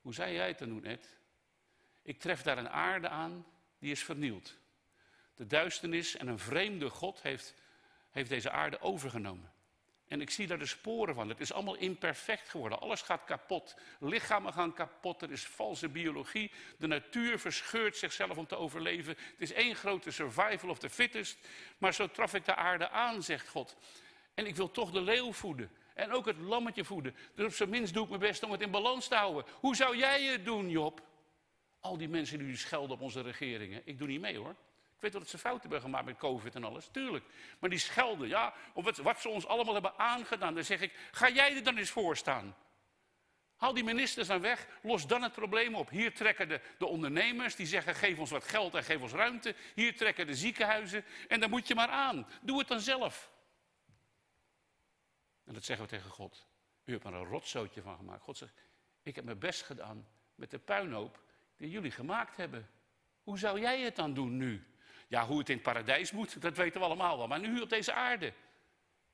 [0.00, 1.18] hoe zou jij het dan doen, Ed?
[2.02, 3.46] Ik tref daar een aarde aan,
[3.78, 4.58] die is vernield.
[5.34, 7.54] De duisternis en een vreemde God heeft,
[8.12, 9.52] heeft deze aarde overgenomen.
[10.12, 11.28] En ik zie daar de sporen van.
[11.28, 12.80] Het is allemaal imperfect geworden.
[12.80, 13.76] Alles gaat kapot.
[14.00, 15.22] Lichamen gaan kapot.
[15.22, 16.52] Er is valse biologie.
[16.78, 19.16] De natuur verscheurt zichzelf om te overleven.
[19.16, 21.38] Het is één grote survival of the fittest.
[21.78, 23.76] Maar zo traf ik de aarde aan, zegt God.
[24.34, 25.70] En ik wil toch de leeuw voeden.
[25.94, 27.16] En ook het lammetje voeden.
[27.34, 29.44] Dus op zijn minst doe ik mijn best om het in balans te houden.
[29.60, 31.02] Hoe zou jij het doen, Job?
[31.80, 33.82] Al die mensen die schelden op onze regeringen.
[33.84, 34.56] Ik doe niet mee hoor.
[35.02, 37.24] Weet wel dat ze fouten hebben gemaakt met COVID en alles, tuurlijk.
[37.58, 40.54] Maar die schelden, ja, of wat, wat ze ons allemaal hebben aangedaan.
[40.54, 42.56] Dan zeg ik, ga jij er dan eens voor staan?
[43.56, 45.90] Haal die ministers dan weg, los dan het probleem op.
[45.90, 49.54] Hier trekken de, de, ondernemers, die zeggen geef ons wat geld en geef ons ruimte.
[49.74, 52.26] Hier trekken de ziekenhuizen en dan moet je maar aan.
[52.40, 53.32] Doe het dan zelf.
[55.44, 56.46] En dat zeggen we tegen God.
[56.84, 58.22] U hebt er een rotzootje van gemaakt.
[58.22, 58.54] God zegt,
[59.02, 61.22] ik heb mijn best gedaan met de puinhoop
[61.56, 62.70] die jullie gemaakt hebben.
[63.22, 64.66] Hoe zou jij het dan doen nu?
[65.12, 67.26] Ja, hoe het in het paradijs moet, dat weten we allemaal wel.
[67.26, 68.32] Maar nu op deze aarde,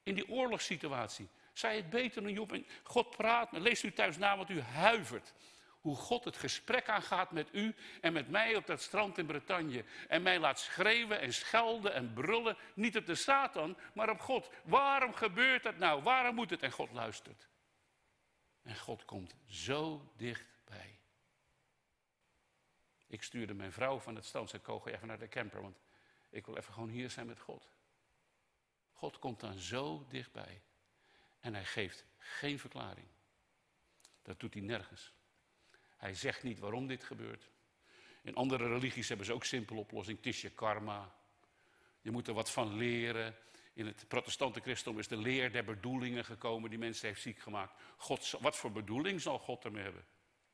[0.02, 2.52] in die oorlogssituatie, zij het beter dan Job.
[2.52, 5.34] En God praat, leest u thuis na, want u huivert.
[5.80, 9.84] Hoe God het gesprek aangaat met u en met mij op dat strand in Bretagne.
[10.08, 12.56] En mij laat schreeuwen en schelden en brullen.
[12.74, 14.50] Niet op de Satan, maar op God.
[14.64, 16.02] Waarom gebeurt dat nou?
[16.02, 16.62] Waarom moet het?
[16.62, 17.48] En God luistert.
[18.62, 20.98] En God komt zo dichtbij.
[23.06, 24.60] Ik stuurde mijn vrouw van het strand.
[24.62, 25.78] Kogo even naar de camper, want
[26.30, 27.70] ik wil even gewoon hier zijn met God.
[28.92, 30.62] God komt dan zo dichtbij.
[31.40, 33.06] En hij geeft geen verklaring.
[34.22, 35.12] Dat doet hij nergens.
[35.96, 37.50] Hij zegt niet waarom dit gebeurt.
[38.22, 40.16] In andere religies hebben ze ook simpele oplossing.
[40.16, 41.14] Het is je karma.
[42.00, 43.36] Je moet er wat van leren.
[43.72, 47.80] In het protestante christendom is de leer der bedoelingen gekomen die mensen heeft ziek gemaakt.
[47.96, 50.04] God, wat voor bedoeling zal God ermee hebben?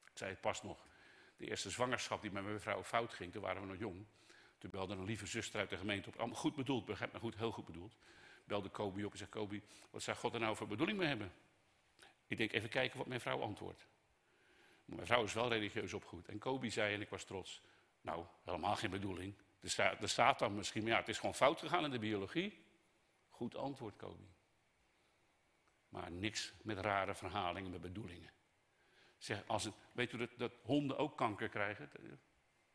[0.05, 0.87] Ik zei het pas nog.
[1.37, 4.07] De eerste zwangerschap die met mijn vrouw fout ging, toen waren we nog jong.
[4.65, 6.35] Toen belde een lieve zuster uit de gemeente op.
[6.35, 7.97] Goed bedoeld, begrijp me goed, heel goed bedoeld
[8.45, 11.33] belde Kobi op en zei: Kobi, wat zou God er nou voor bedoeling mee hebben?
[12.27, 13.87] Ik denk even kijken wat mijn vrouw antwoordt.
[14.85, 16.29] mijn vrouw is wel religieus opgevoed.
[16.29, 17.63] En Kobi zei, en ik was trots:
[18.01, 19.35] Nou, helemaal geen bedoeling.
[20.01, 22.65] Er staat dan misschien, maar ja, het is gewoon fout gegaan in de biologie.
[23.29, 24.29] Goed antwoord, Kobi.
[25.89, 28.31] Maar niks met rare verhalingen, met bedoelingen.
[29.19, 31.91] Zeg, als het, weet u dat, dat honden ook kanker krijgen?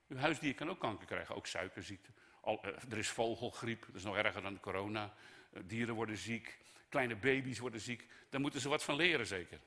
[0.09, 2.09] Uw huisdier kan ook kanker krijgen, ook suikerziekte.
[2.41, 5.13] Al, eh, er is vogelgriep, dat is nog erger dan corona.
[5.51, 6.57] Eh, dieren worden ziek,
[6.89, 8.05] kleine baby's worden ziek.
[8.29, 9.59] Daar moeten ze wat van leren zeker.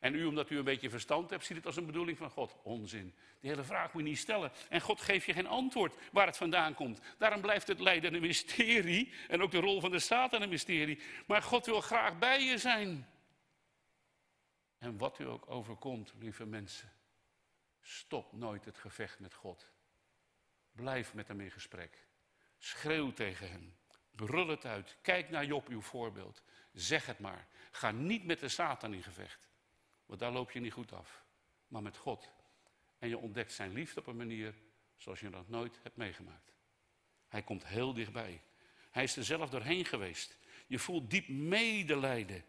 [0.00, 2.56] En u, omdat u een beetje verstand hebt, ziet het als een bedoeling van God.
[2.62, 3.14] Onzin.
[3.40, 4.52] Die hele vraag moet je niet stellen.
[4.68, 7.00] En God geeft je geen antwoord waar het vandaan komt.
[7.18, 9.12] Daarom blijft het lijden een mysterie.
[9.28, 11.00] En ook de rol van de Satan een mysterie.
[11.26, 13.06] Maar God wil graag bij je zijn.
[14.78, 16.95] En wat u ook overkomt, lieve mensen.
[17.88, 19.72] Stop nooit het gevecht met God.
[20.72, 22.06] Blijf met hem in gesprek.
[22.58, 23.76] Schreeuw tegen hem.
[24.10, 24.96] Brul het uit.
[25.02, 26.42] Kijk naar Job, uw voorbeeld.
[26.72, 27.46] Zeg het maar.
[27.70, 29.48] Ga niet met de Satan in gevecht.
[30.06, 31.24] Want daar loop je niet goed af.
[31.68, 32.30] Maar met God.
[32.98, 34.54] En je ontdekt zijn liefde op een manier
[34.96, 36.52] zoals je dat nooit hebt meegemaakt.
[37.28, 38.42] Hij komt heel dichtbij.
[38.90, 40.36] Hij is er zelf doorheen geweest.
[40.66, 42.44] Je voelt diep medelijden.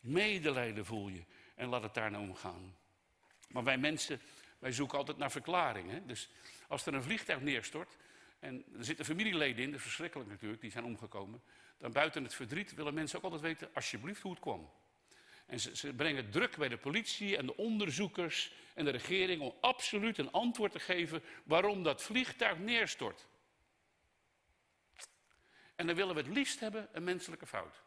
[0.00, 1.24] Medelijden voel je.
[1.54, 2.76] En laat het daar nou omgaan.
[3.48, 4.20] Maar wij mensen,
[4.60, 6.06] wij zoeken altijd naar verklaringen.
[6.06, 6.28] Dus
[6.68, 7.96] als er een vliegtuig neerstort,
[8.38, 11.42] en er zitten familieleden in, dat is verschrikkelijk natuurlijk, die zijn omgekomen.
[11.78, 14.70] Dan buiten het verdriet willen mensen ook altijd weten, alsjeblieft, hoe het kwam.
[15.46, 19.54] En ze, ze, brengen druk bij de politie en de onderzoekers en de regering om
[19.60, 23.26] absoluut een antwoord te geven waarom dat vliegtuig neerstort.
[25.76, 27.82] En dan willen we het liefst hebben een menselijke fout.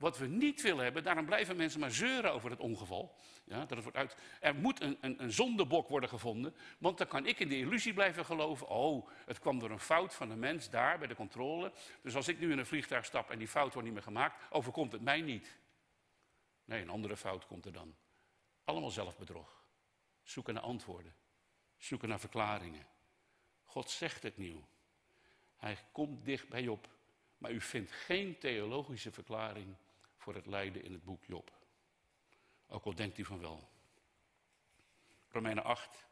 [0.00, 3.14] Wat we niet willen hebben, daarom blijven mensen maar zeuren over het ongeval.
[3.44, 7.26] Ja, dat wordt uit, er moet een, een, een zondebok worden gevonden, want dan kan
[7.26, 8.68] ik in de illusie blijven geloven.
[8.68, 11.72] Oh, het kwam door een fout van een mens daar bij de controle.
[12.02, 14.52] Dus als ik nu in een vliegtuig stap en die fout wordt niet meer gemaakt,
[14.52, 15.58] overkomt het mij niet.
[16.64, 17.94] Nee, een andere fout komt er dan.
[18.64, 19.64] Allemaal zelfbedrog.
[20.22, 21.14] Zoeken naar antwoorden.
[21.76, 22.86] Zoeken naar verklaringen.
[23.64, 24.64] God zegt het nieuw.
[25.56, 26.88] Hij komt dicht bij op.
[27.38, 29.76] Maar u vindt geen theologische verklaring
[30.20, 31.52] voor het lijden in het boek Job.
[32.66, 33.68] Ook al denkt u van wel.
[35.28, 36.06] Romeinen 8,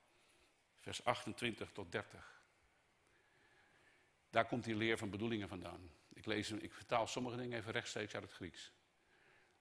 [0.75, 2.43] vers 28 tot 30.
[4.31, 5.91] Daar komt die leer van bedoelingen vandaan.
[6.13, 8.73] Ik, lees, ik vertaal sommige dingen even rechtstreeks uit het Grieks.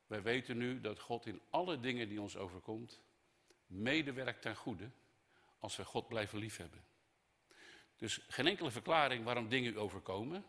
[0.08, 3.02] Wij weten nu dat God in alle dingen die ons overkomt,
[3.66, 4.91] medewerkt ten goede,
[5.60, 6.86] als we God blijven liefhebben.
[7.95, 10.45] Dus geen enkele verklaring waarom dingen u overkomen.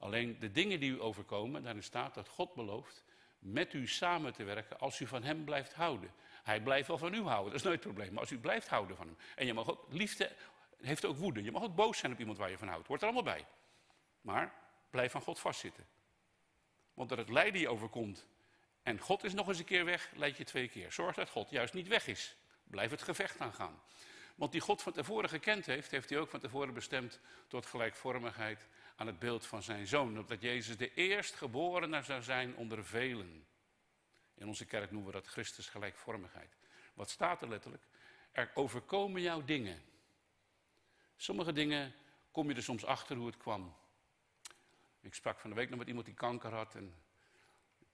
[0.00, 3.04] Alleen de dingen die u overkomen, daarin staat dat God belooft
[3.38, 6.12] met u samen te werken als u van hem blijft houden.
[6.42, 8.12] Hij blijft wel van u houden, dat is nooit het probleem.
[8.12, 9.16] Maar als u blijft houden van hem.
[9.34, 10.32] En je mag ook, liefde
[10.80, 11.42] heeft ook woede.
[11.42, 12.86] Je mag ook boos zijn op iemand waar je van houdt.
[12.86, 13.46] Hoort er allemaal bij.
[14.20, 14.54] Maar
[14.90, 15.86] blijf van God vastzitten.
[16.94, 18.26] Want dat het lijden je overkomt
[18.82, 20.92] en God is nog eens een keer weg, leid je twee keer.
[20.92, 22.36] Zorg dat God juist niet weg is.
[22.64, 23.82] Blijf het gevecht aangaan.
[24.34, 28.66] Want die God van tevoren gekend heeft, heeft hij ook van tevoren bestemd tot gelijkvormigheid
[29.00, 30.18] aan het beeld van zijn zoon.
[30.18, 33.46] Opdat Jezus de eerstgeborene zou zijn onder velen.
[34.34, 36.56] In onze kerk noemen we dat Christus gelijkvormigheid.
[36.94, 37.82] Wat staat er letterlijk?
[38.32, 39.82] Er overkomen jou dingen.
[41.16, 41.94] Sommige dingen
[42.30, 43.76] kom je er soms achter hoe het kwam.
[45.00, 46.74] Ik sprak van de week nog met iemand die kanker had.
[46.74, 46.94] En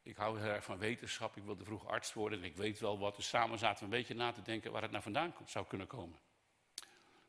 [0.02, 1.36] ik hou heel erg van wetenschap.
[1.36, 3.16] Ik wilde vroeg arts worden en ik weet wel wat.
[3.16, 5.86] Dus samen zaten we een beetje na te denken waar het naar vandaan zou kunnen
[5.86, 6.18] komen.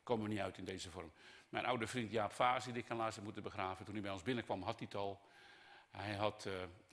[0.02, 1.12] Komen we niet uit in deze vorm.
[1.48, 3.84] Mijn oude vriend Jaap Vazi, die ik helaas heb moeten begraven.
[3.84, 5.20] Toen hij bij ons binnenkwam, had hij het al.
[5.90, 6.52] Hij had uh,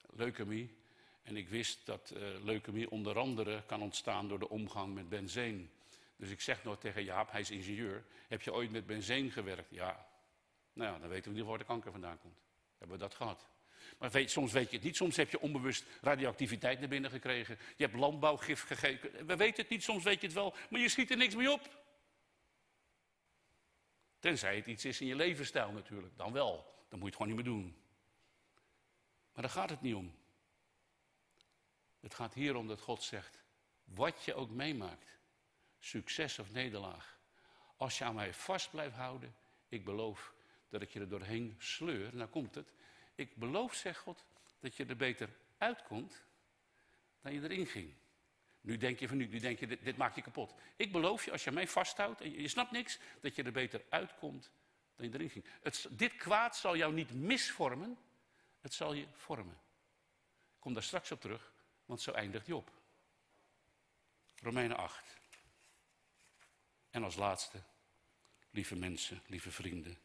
[0.09, 0.77] leukemie.
[1.23, 5.69] En ik wist dat uh, leukemie onder andere kan ontstaan door de omgang met benzeen.
[6.15, 8.05] Dus ik zeg nog tegen Jaap, hij is ingenieur.
[8.27, 9.69] Heb je ooit met benzeen gewerkt?
[9.69, 10.07] Ja.
[10.73, 12.37] Nou ja, dan weten we niet waar de kanker vandaan komt.
[12.77, 13.47] Hebben we dat gehad.
[13.97, 14.95] Maar weet, soms weet je het niet.
[14.95, 17.57] Soms heb je onbewust radioactiviteit naar binnen gekregen.
[17.75, 19.25] Je hebt landbouwgif gegeven.
[19.25, 20.55] We weten het niet, soms weet je het wel.
[20.69, 21.84] Maar je schiet er niks mee op.
[24.25, 26.17] Tenzij het iets is in je levensstijl natuurlijk.
[26.17, 26.53] Dan wel.
[26.89, 27.75] Dan moet je het gewoon niet meer doen.
[29.33, 30.15] Maar daar gaat het niet om.
[31.99, 33.43] Het gaat hier om dat God zegt,
[33.83, 35.17] wat je ook meemaakt,
[35.79, 37.19] succes of nederlaag,
[37.77, 39.35] als je aan mij vast blijft houden,
[39.69, 40.33] ik beloof
[40.69, 42.73] dat ik je er doorheen sleur, nou komt het,
[43.15, 44.25] ik beloof, zegt God,
[44.59, 46.23] dat je er beter uitkomt
[47.21, 47.93] dan je erin ging.
[48.65, 50.53] Nu denk je van nu, nu denk je, dit, maakt je kapot.
[50.75, 53.85] Ik beloof je, als je mij vasthoudt en je, snapt niks, dat je er beter
[53.89, 54.51] uitkomt
[54.95, 55.45] dan je erin ging.
[55.89, 57.97] Dit kwaad zal jou niet misvormen,
[58.61, 59.57] het zal je vormen.
[60.59, 61.53] Kom daar straks op terug,
[61.85, 62.71] want zo eindigt Job.
[64.41, 65.17] Romeinen 8.
[66.89, 67.61] En als laatste,
[68.49, 69.97] lieve mensen, lieve vrienden.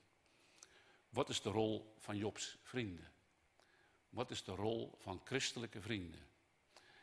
[1.08, 3.12] Wat is de rol van Jobs vrienden?
[4.08, 6.29] Wat is de rol van christelijke vrienden?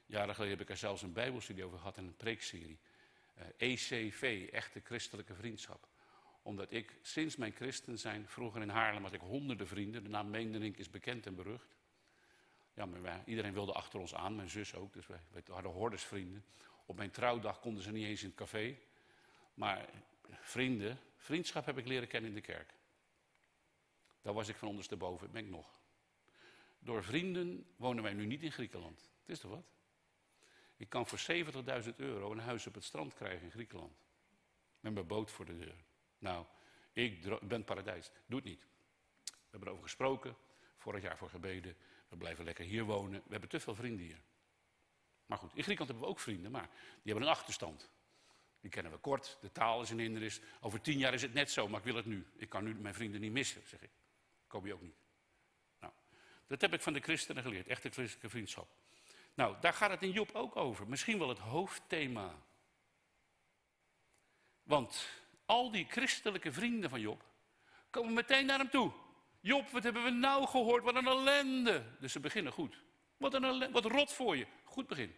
[0.08, 2.80] Jaren geleden heb ik er zelfs een bijbelstudie over gehad en een preekserie.
[3.38, 5.88] Uh, eh, ECV, echte christelijke vriendschap.
[6.42, 10.04] Omdat ik sinds mijn christen zijn, vroeger in Haarlem had ik honderden vrienden.
[10.04, 11.76] De naam Meenderink is bekend en berucht.
[12.74, 14.94] Ja, maar iedereen wilde achter ons aan, mijn zus ook.
[14.94, 16.46] Dus wij, wij hadden hordersvrienden.
[16.86, 18.78] Op mijn trouwdag konden ze niet eens in het café.
[19.54, 19.90] Maar
[20.30, 22.74] vrienden, vriendschap heb ik leren kennen in de kerk.
[24.22, 25.80] Daar was ik van ondersteboven, ben ik nog.
[26.80, 29.00] Door vrienden wonen wij nu niet in Griekenland.
[29.22, 29.77] Het is toch wat?
[30.78, 31.20] Ik kan voor
[31.84, 33.98] 70.000 euro een huis op het strand krijgen in Griekenland.
[34.80, 35.76] Met mijn boot voor de deur.
[36.18, 36.46] Nou,
[36.94, 38.12] ik ben paradijs.
[38.26, 38.66] Doe het niet.
[39.24, 40.38] We hebben erover gesproken.
[40.78, 41.76] Vorig jaar voor gebeden.
[42.10, 43.22] We blijven lekker hier wonen.
[43.26, 44.22] We hebben te veel vrienden hier.
[45.26, 47.90] Maar goed, in Griekenland hebben we ook vrienden, maar die hebben een achterstand.
[48.60, 50.42] Die kennen we kort, de taal is een hindernis.
[50.60, 52.26] Over tien jaar is het net zo, maar ik wil het nu.
[52.36, 53.90] Ik kan nu mijn vrienden niet missen, zeg ik.
[54.48, 54.96] Koop je ook niet.
[55.80, 55.94] Nou,
[56.48, 58.68] dat heb ik van de christenen geleerd, echte christelijke vriendschap.
[59.38, 60.88] Nou, daar gaat het in Job ook over.
[60.88, 62.36] Misschien wel het hoofdthema.
[64.64, 65.10] Want
[65.46, 67.24] al die christelijke vrienden van Job
[67.90, 68.92] komen meteen naar hem toe.
[69.40, 70.84] Job, wat hebben we nou gehoord?
[70.84, 71.84] Wat een ellende.
[72.00, 72.84] Dus ze beginnen goed.
[73.18, 74.48] Wat een wat rot voor je.
[74.64, 75.16] Goed begin.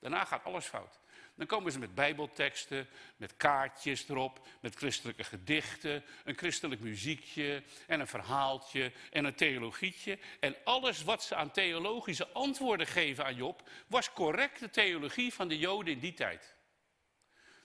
[0.00, 1.00] Daarna gaat alles fout.
[1.40, 8.00] Dan komen ze met bijbelteksten, met kaartjes erop, met christelijke gedichten, een christelijk muziekje en
[8.00, 10.18] een verhaaltje en een theologietje.
[10.40, 15.58] En alles wat ze aan theologische antwoorden geven aan Job, was correcte theologie van de
[15.58, 16.54] Joden in die tijd.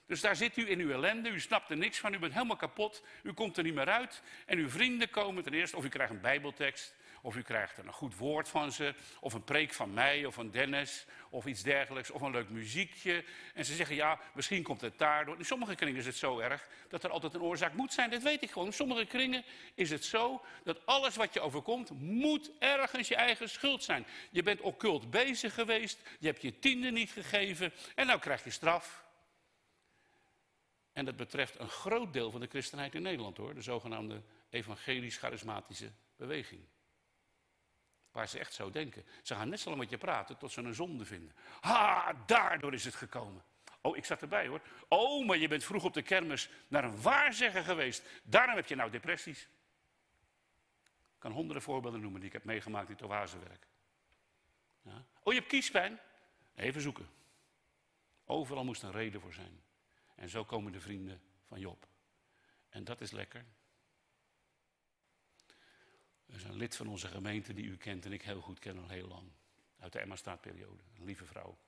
[0.06, 2.56] Dus daar zit u in uw ellende, u snapt er niks van, u bent helemaal
[2.56, 4.22] kapot, u komt er niet meer uit.
[4.46, 6.94] En uw vrienden komen ten eerste, of u krijgt een bijbeltekst,
[7.26, 10.50] of u krijgt een goed woord van ze, of een preek van mij of van
[10.50, 13.24] Dennis, of iets dergelijks, of een leuk muziekje.
[13.54, 15.38] En ze zeggen, ja, misschien komt het daardoor.
[15.38, 18.22] In sommige kringen is het zo erg dat er altijd een oorzaak moet zijn, dat
[18.22, 18.66] weet ik gewoon.
[18.66, 23.48] In sommige kringen is het zo dat alles wat je overkomt, moet ergens je eigen
[23.48, 24.06] schuld zijn.
[24.30, 28.50] Je bent occult bezig geweest, je hebt je tiende niet gegeven, en nou krijg je
[28.50, 29.04] straf.
[30.92, 35.90] En dat betreft een groot deel van de christenheid in Nederland hoor, de zogenaamde evangelisch-charismatische
[36.16, 36.60] beweging.
[38.16, 39.04] Waar ze echt zo denken.
[39.22, 41.34] Ze gaan net zo lang met je praten tot ze een zonde vinden.
[41.60, 43.44] Ha, daardoor is het gekomen.
[43.80, 44.60] Oh, ik zat erbij hoor.
[44.88, 48.02] Oh, maar je bent vroeg op de kermis naar een waarzegger geweest.
[48.22, 49.42] Daarom heb je nou depressies.
[51.02, 53.66] Ik kan honderden voorbeelden noemen die ik heb meegemaakt in het oasewerk.
[54.82, 55.04] Ja.
[55.22, 56.00] Oh, je hebt kiespijn?
[56.54, 57.08] Even zoeken.
[58.24, 59.62] Overal moest een reden voor zijn.
[60.14, 61.86] En zo komen de vrienden van Job.
[62.68, 63.44] En dat is lekker.
[66.26, 68.78] Er is een lid van onze gemeente die u kent en ik heel goed ken
[68.78, 69.30] al heel lang.
[69.78, 70.82] Uit de Emma Staatperiode.
[70.98, 71.58] Een lieve vrouw.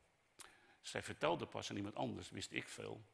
[0.81, 3.05] Zij vertelde pas aan iemand anders, wist ik veel.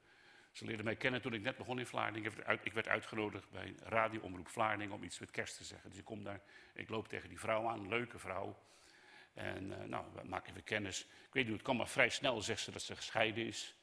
[0.52, 2.32] Ze leerde mij kennen toen ik net begon in Vlaardingen.
[2.62, 5.90] Ik werd uitgenodigd bij radioomroep Vlaardingen om iets met kerst te zeggen.
[5.90, 6.40] Dus ik kom daar,
[6.74, 8.58] ik loop tegen die vrouw aan, leuke vrouw.
[9.32, 11.00] En uh, nou, we maken even kennis.
[11.00, 13.74] Ik weet niet, het kwam maar vrij snel, zegt ze dat ze gescheiden is.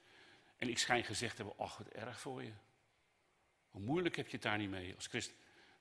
[0.58, 2.52] En ik schijn gezegd hebben, ach, wat erg voor je.
[3.70, 5.36] Hoe moeilijk heb je het daar niet mee als christen?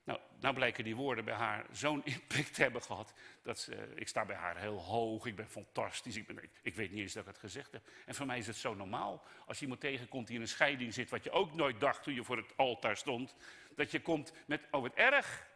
[0.04, 3.12] Nou, nou blijken die woorden bij haar zo'n impact te hebben gehad.
[3.42, 7.00] Dat ik sta bij haar heel hoog, ik ben fantastisch, ik, ben, ik, weet niet
[7.00, 7.82] eens dat ik het gezegd heb.
[8.06, 9.24] En voor mij is het zo normaal.
[9.46, 12.14] Als je iemand tegenkomt die in een scheiding zit, wat je ook nooit dacht toen
[12.14, 13.34] je voor het altaar stond.
[13.76, 15.48] Dat je komt met, oh wat erg.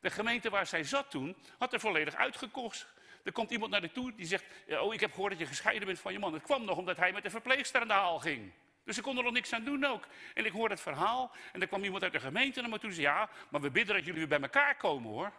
[0.00, 2.86] De gemeente waar zij zat toen, had er volledig uitgekocht.
[3.22, 5.86] Er komt iemand naar de toe die zegt, oh ik heb gehoord dat je gescheiden
[5.86, 6.32] bent van je man.
[6.32, 8.52] Het kwam nog omdat hij met de verpleegster aan de haal ging.
[8.84, 10.06] Dus ze konden er nog niks aan doen ook.
[10.34, 12.88] En ik hoorde het verhaal en er kwam iemand uit de gemeente naar me toe
[12.88, 15.32] en zei, ja, maar we bidden dat jullie weer bij elkaar komen hoor.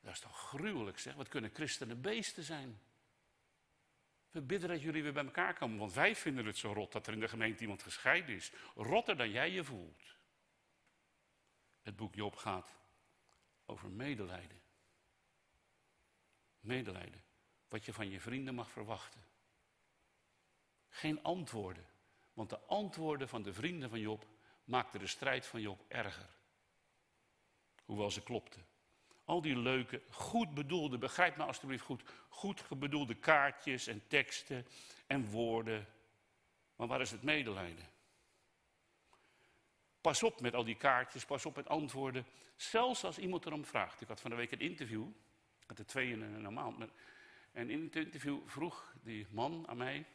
[0.00, 2.80] Dat is toch gruwelijk zeg, wat kunnen christenen beesten zijn.
[4.30, 7.06] We bidden dat jullie weer bij elkaar komen, want wij vinden het zo rot dat
[7.06, 8.52] er in de gemeente iemand gescheiden is.
[8.74, 10.02] Rotter dan jij je voelt.
[11.82, 12.76] Het boek Job gaat
[13.66, 14.60] over medelijden.
[16.60, 17.24] Medelijden.
[17.68, 19.25] Wat je van je vrienden mag verwachten.
[20.96, 21.86] Geen antwoorden.
[22.32, 24.26] Want de antwoorden van de vrienden van Job
[24.64, 26.28] maakten de strijd van Job erger.
[27.84, 28.66] Hoewel ze klopten.
[29.24, 34.66] Al die leuke, goed bedoelde, begrijp me alstublieft goed, goed bedoelde kaartjes en teksten
[35.06, 35.86] en woorden.
[36.76, 37.84] Maar waar is het medelijden?
[40.00, 42.26] Pas op met al die kaartjes, pas op met antwoorden.
[42.56, 44.00] Zelfs als iemand erom vraagt.
[44.00, 45.08] Ik had van de week een interview,
[45.60, 46.90] ik had er twee in een maand.
[47.52, 50.06] En in het interview vroeg die man aan mij,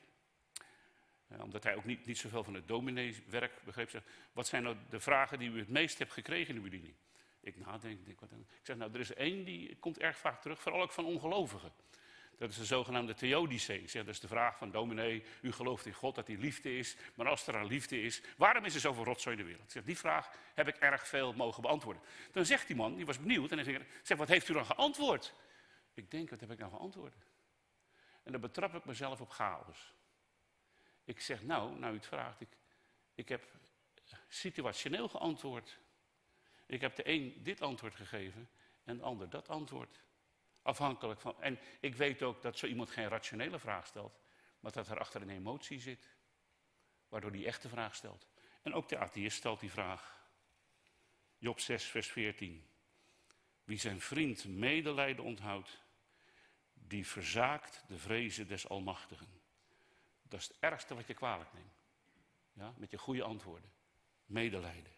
[1.39, 3.89] omdat hij ook niet, niet zoveel van het domineeswerk begreep.
[3.89, 4.01] Zeg,
[4.33, 6.93] wat zijn nou de vragen die u het meest hebt gekregen in uw bediening?
[7.39, 8.39] Ik nadenk, denk, wat dan?
[8.39, 11.71] ik zeg nou, er is één die komt erg vaak terug, vooral ook van ongelovigen.
[12.41, 13.85] Dat is de zogenaamde theodicee.
[13.93, 16.95] Dat is de vraag van dominee, u gelooft in God dat hij liefde is.
[17.15, 19.71] Maar als er een liefde is, waarom is er zoveel rotzooi in de wereld?
[19.71, 22.01] Zeg, die vraag heb ik erg veel mogen beantwoorden.
[22.31, 25.33] Dan zegt die man, die was benieuwd, en hij zegt, wat heeft u dan geantwoord?
[25.93, 27.15] Ik denk, wat heb ik nou geantwoord?
[28.23, 29.93] En dan betrap ik mezelf op chaos.
[31.11, 32.57] Ik zeg, nou, nou u het vraagt, ik,
[33.15, 33.43] ik heb
[34.27, 35.79] situationeel geantwoord.
[36.65, 38.49] Ik heb de een dit antwoord gegeven
[38.83, 40.03] en de ander dat antwoord.
[40.61, 41.41] Afhankelijk van.
[41.41, 44.19] En ik weet ook dat zo iemand geen rationele vraag stelt,
[44.59, 46.15] maar dat er achter een emotie zit,
[47.07, 48.27] waardoor die echte vraag stelt.
[48.61, 50.29] En ook de atheïst stelt die vraag.
[51.37, 52.67] Job 6, vers 14.
[53.63, 55.81] Wie zijn vriend medelijden onthoudt,
[56.73, 59.40] die verzaakt de vrezen des Almachtigen.
[60.31, 61.83] Dat is het ergste wat je kwalijk neemt.
[62.53, 63.71] Ja, met je goede antwoorden.
[64.25, 64.91] Medelijden.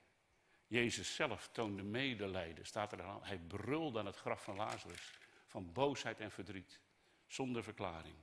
[0.67, 3.23] Jezus zelf toonde medelijden, staat er aan.
[3.23, 5.11] Hij brulde aan het graf van Lazarus.
[5.45, 6.79] Van boosheid en verdriet.
[7.27, 8.15] Zonder verklaring.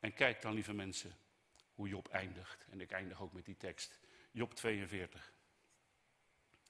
[0.00, 1.16] En kijk dan, lieve mensen,
[1.74, 2.66] hoe Job eindigt.
[2.70, 3.98] En ik eindig ook met die tekst.
[4.30, 5.32] Job 42.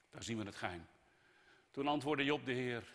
[0.09, 0.87] Daar zien we het geheim.
[1.71, 2.93] Toen antwoordde Job de Heer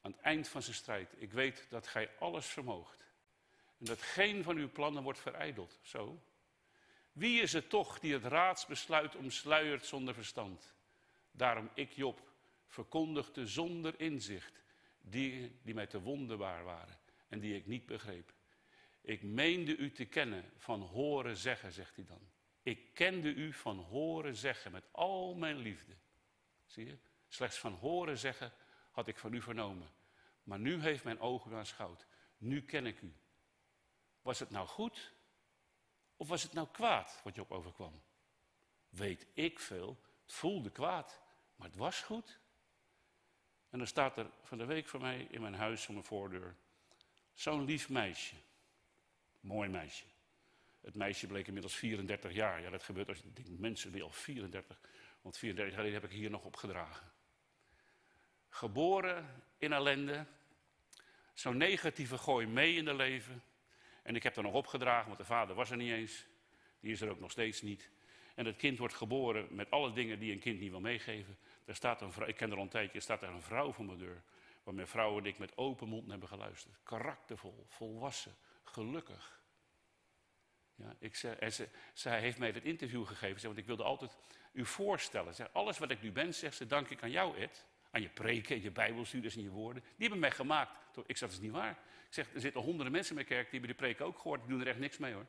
[0.00, 1.14] aan het eind van zijn strijd.
[1.16, 3.05] Ik weet dat gij alles vermoogt
[3.78, 5.78] en dat geen van uw plannen wordt verijdeld.
[5.82, 6.22] Zo.
[7.12, 10.74] Wie is het toch die het raadsbesluit omsluiert zonder verstand?
[11.30, 12.32] Daarom ik, Job,
[12.66, 14.62] verkondigde zonder inzicht
[15.00, 16.98] die, die mij te wonderbaar waren
[17.28, 18.34] en die ik niet begreep.
[19.00, 22.20] Ik meende u te kennen van horen zeggen, zegt hij dan.
[22.62, 25.92] Ik kende u van horen zeggen met al mijn liefde.
[26.64, 26.98] Zie je?
[27.28, 28.52] Slechts van horen zeggen
[28.90, 29.88] had ik van u vernomen.
[30.42, 32.06] Maar nu heeft mijn ogen u aanschouwd.
[32.38, 33.14] Nu ken ik u.
[34.26, 35.12] Was het nou goed
[36.16, 38.02] of was het nou kwaad wat je op overkwam?
[38.88, 40.00] Weet ik veel.
[40.22, 41.20] Het voelde kwaad,
[41.56, 42.38] maar het was goed.
[43.70, 46.56] En dan staat er van de week voor mij in mijn huis voor mijn voordeur
[47.34, 48.34] zo'n lief meisje.
[49.40, 50.04] Mooi meisje.
[50.80, 52.60] Het meisje bleek inmiddels 34 jaar.
[52.60, 54.80] Ja, dat gebeurt als je denkt, mensen die al 34.
[55.20, 57.12] Want 34 jaar heb ik hier nog opgedragen.
[58.48, 60.26] Geboren in ellende.
[61.34, 63.42] Zo'n negatieve gooi mee in de leven.
[64.06, 66.26] En ik heb er nog opgedragen, want de vader was er niet eens.
[66.80, 67.90] Die is er ook nog steeds niet.
[68.34, 71.38] En het kind wordt geboren met alle dingen die een kind niet wil meegeven.
[71.64, 73.84] Er staat een vrouw, ik ken er al een tijdje, staat er een vrouw voor
[73.84, 74.22] mijn deur.
[74.62, 76.74] Waar mijn vrouw ik met open mond hebben geluisterd.
[76.82, 78.34] Karaktervol, volwassen,
[78.64, 79.40] gelukkig.
[80.74, 84.16] Ja, ik zei, en ze, zij heeft mij het interview gegeven, want ik wilde altijd
[84.52, 85.34] u voorstellen.
[85.34, 87.66] Zeg, alles wat ik nu ben, zegt ze, dank ik aan jou, Ed.
[87.90, 89.82] Aan je preken, je bijbelstudies en je woorden.
[89.82, 90.70] Die hebben mij gemaakt.
[91.06, 91.78] Ik zeg, dat is niet waar.
[92.06, 94.40] Ik zeg, er zitten honderden mensen in mijn kerk, die hebben de preek ook gehoord.
[94.40, 95.26] Die doen er echt niks mee hoor.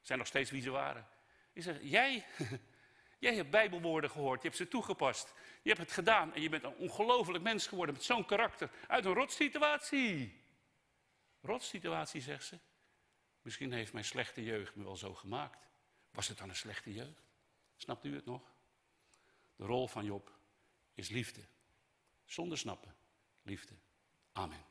[0.00, 1.06] Zijn nog steeds wie ze waren.
[1.52, 2.24] Ik zeg, jij,
[3.18, 4.42] jij hebt bijbelwoorden gehoord.
[4.42, 5.34] Je hebt ze toegepast.
[5.62, 6.34] Je hebt het gedaan.
[6.34, 8.70] En je bent een ongelooflijk mens geworden met zo'n karakter.
[8.86, 10.40] Uit een rotsituatie.
[11.40, 12.58] Rotsituatie, zegt ze.
[13.42, 15.68] Misschien heeft mijn slechte jeugd me wel zo gemaakt.
[16.10, 17.22] Was het dan een slechte jeugd?
[17.76, 18.52] Snapt u het nog?
[19.56, 20.32] De rol van Job
[20.94, 21.40] is liefde.
[22.24, 22.94] Zonder snappen.
[23.42, 23.74] Liefde.
[24.32, 24.64] Amen.